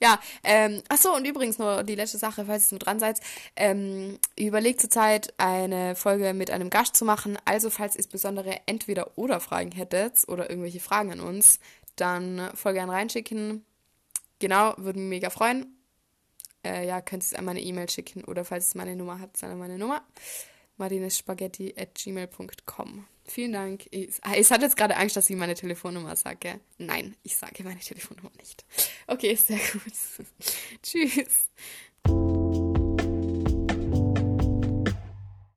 [0.00, 3.20] Ja, ähm, achso, und übrigens nur die letzte Sache, falls ihr nur dran seid.
[3.56, 7.38] Ähm, ich überlege zurzeit eine Folge mit einem Gast zu machen.
[7.44, 11.60] Also, falls ihr besondere Entweder-Oder-Fragen hättet oder irgendwelche Fragen an uns,
[11.96, 13.64] dann voll gern reinschicken.
[14.38, 15.78] Genau, würde mich mega freuen.
[16.64, 19.58] Äh, ja, könnt ihr einmal eine E-Mail schicken oder falls ihr meine Nummer habt, dann
[19.58, 20.02] meine Nummer.
[20.76, 23.06] Martinespaghetti at gmail.com.
[23.26, 23.86] Vielen Dank.
[23.90, 26.60] Ich, ich hatte jetzt gerade Angst, dass ich meine Telefonnummer sage.
[26.78, 28.64] Nein, ich sage meine Telefonnummer nicht.
[29.06, 30.26] Okay, sehr gut.
[30.82, 31.50] Tschüss.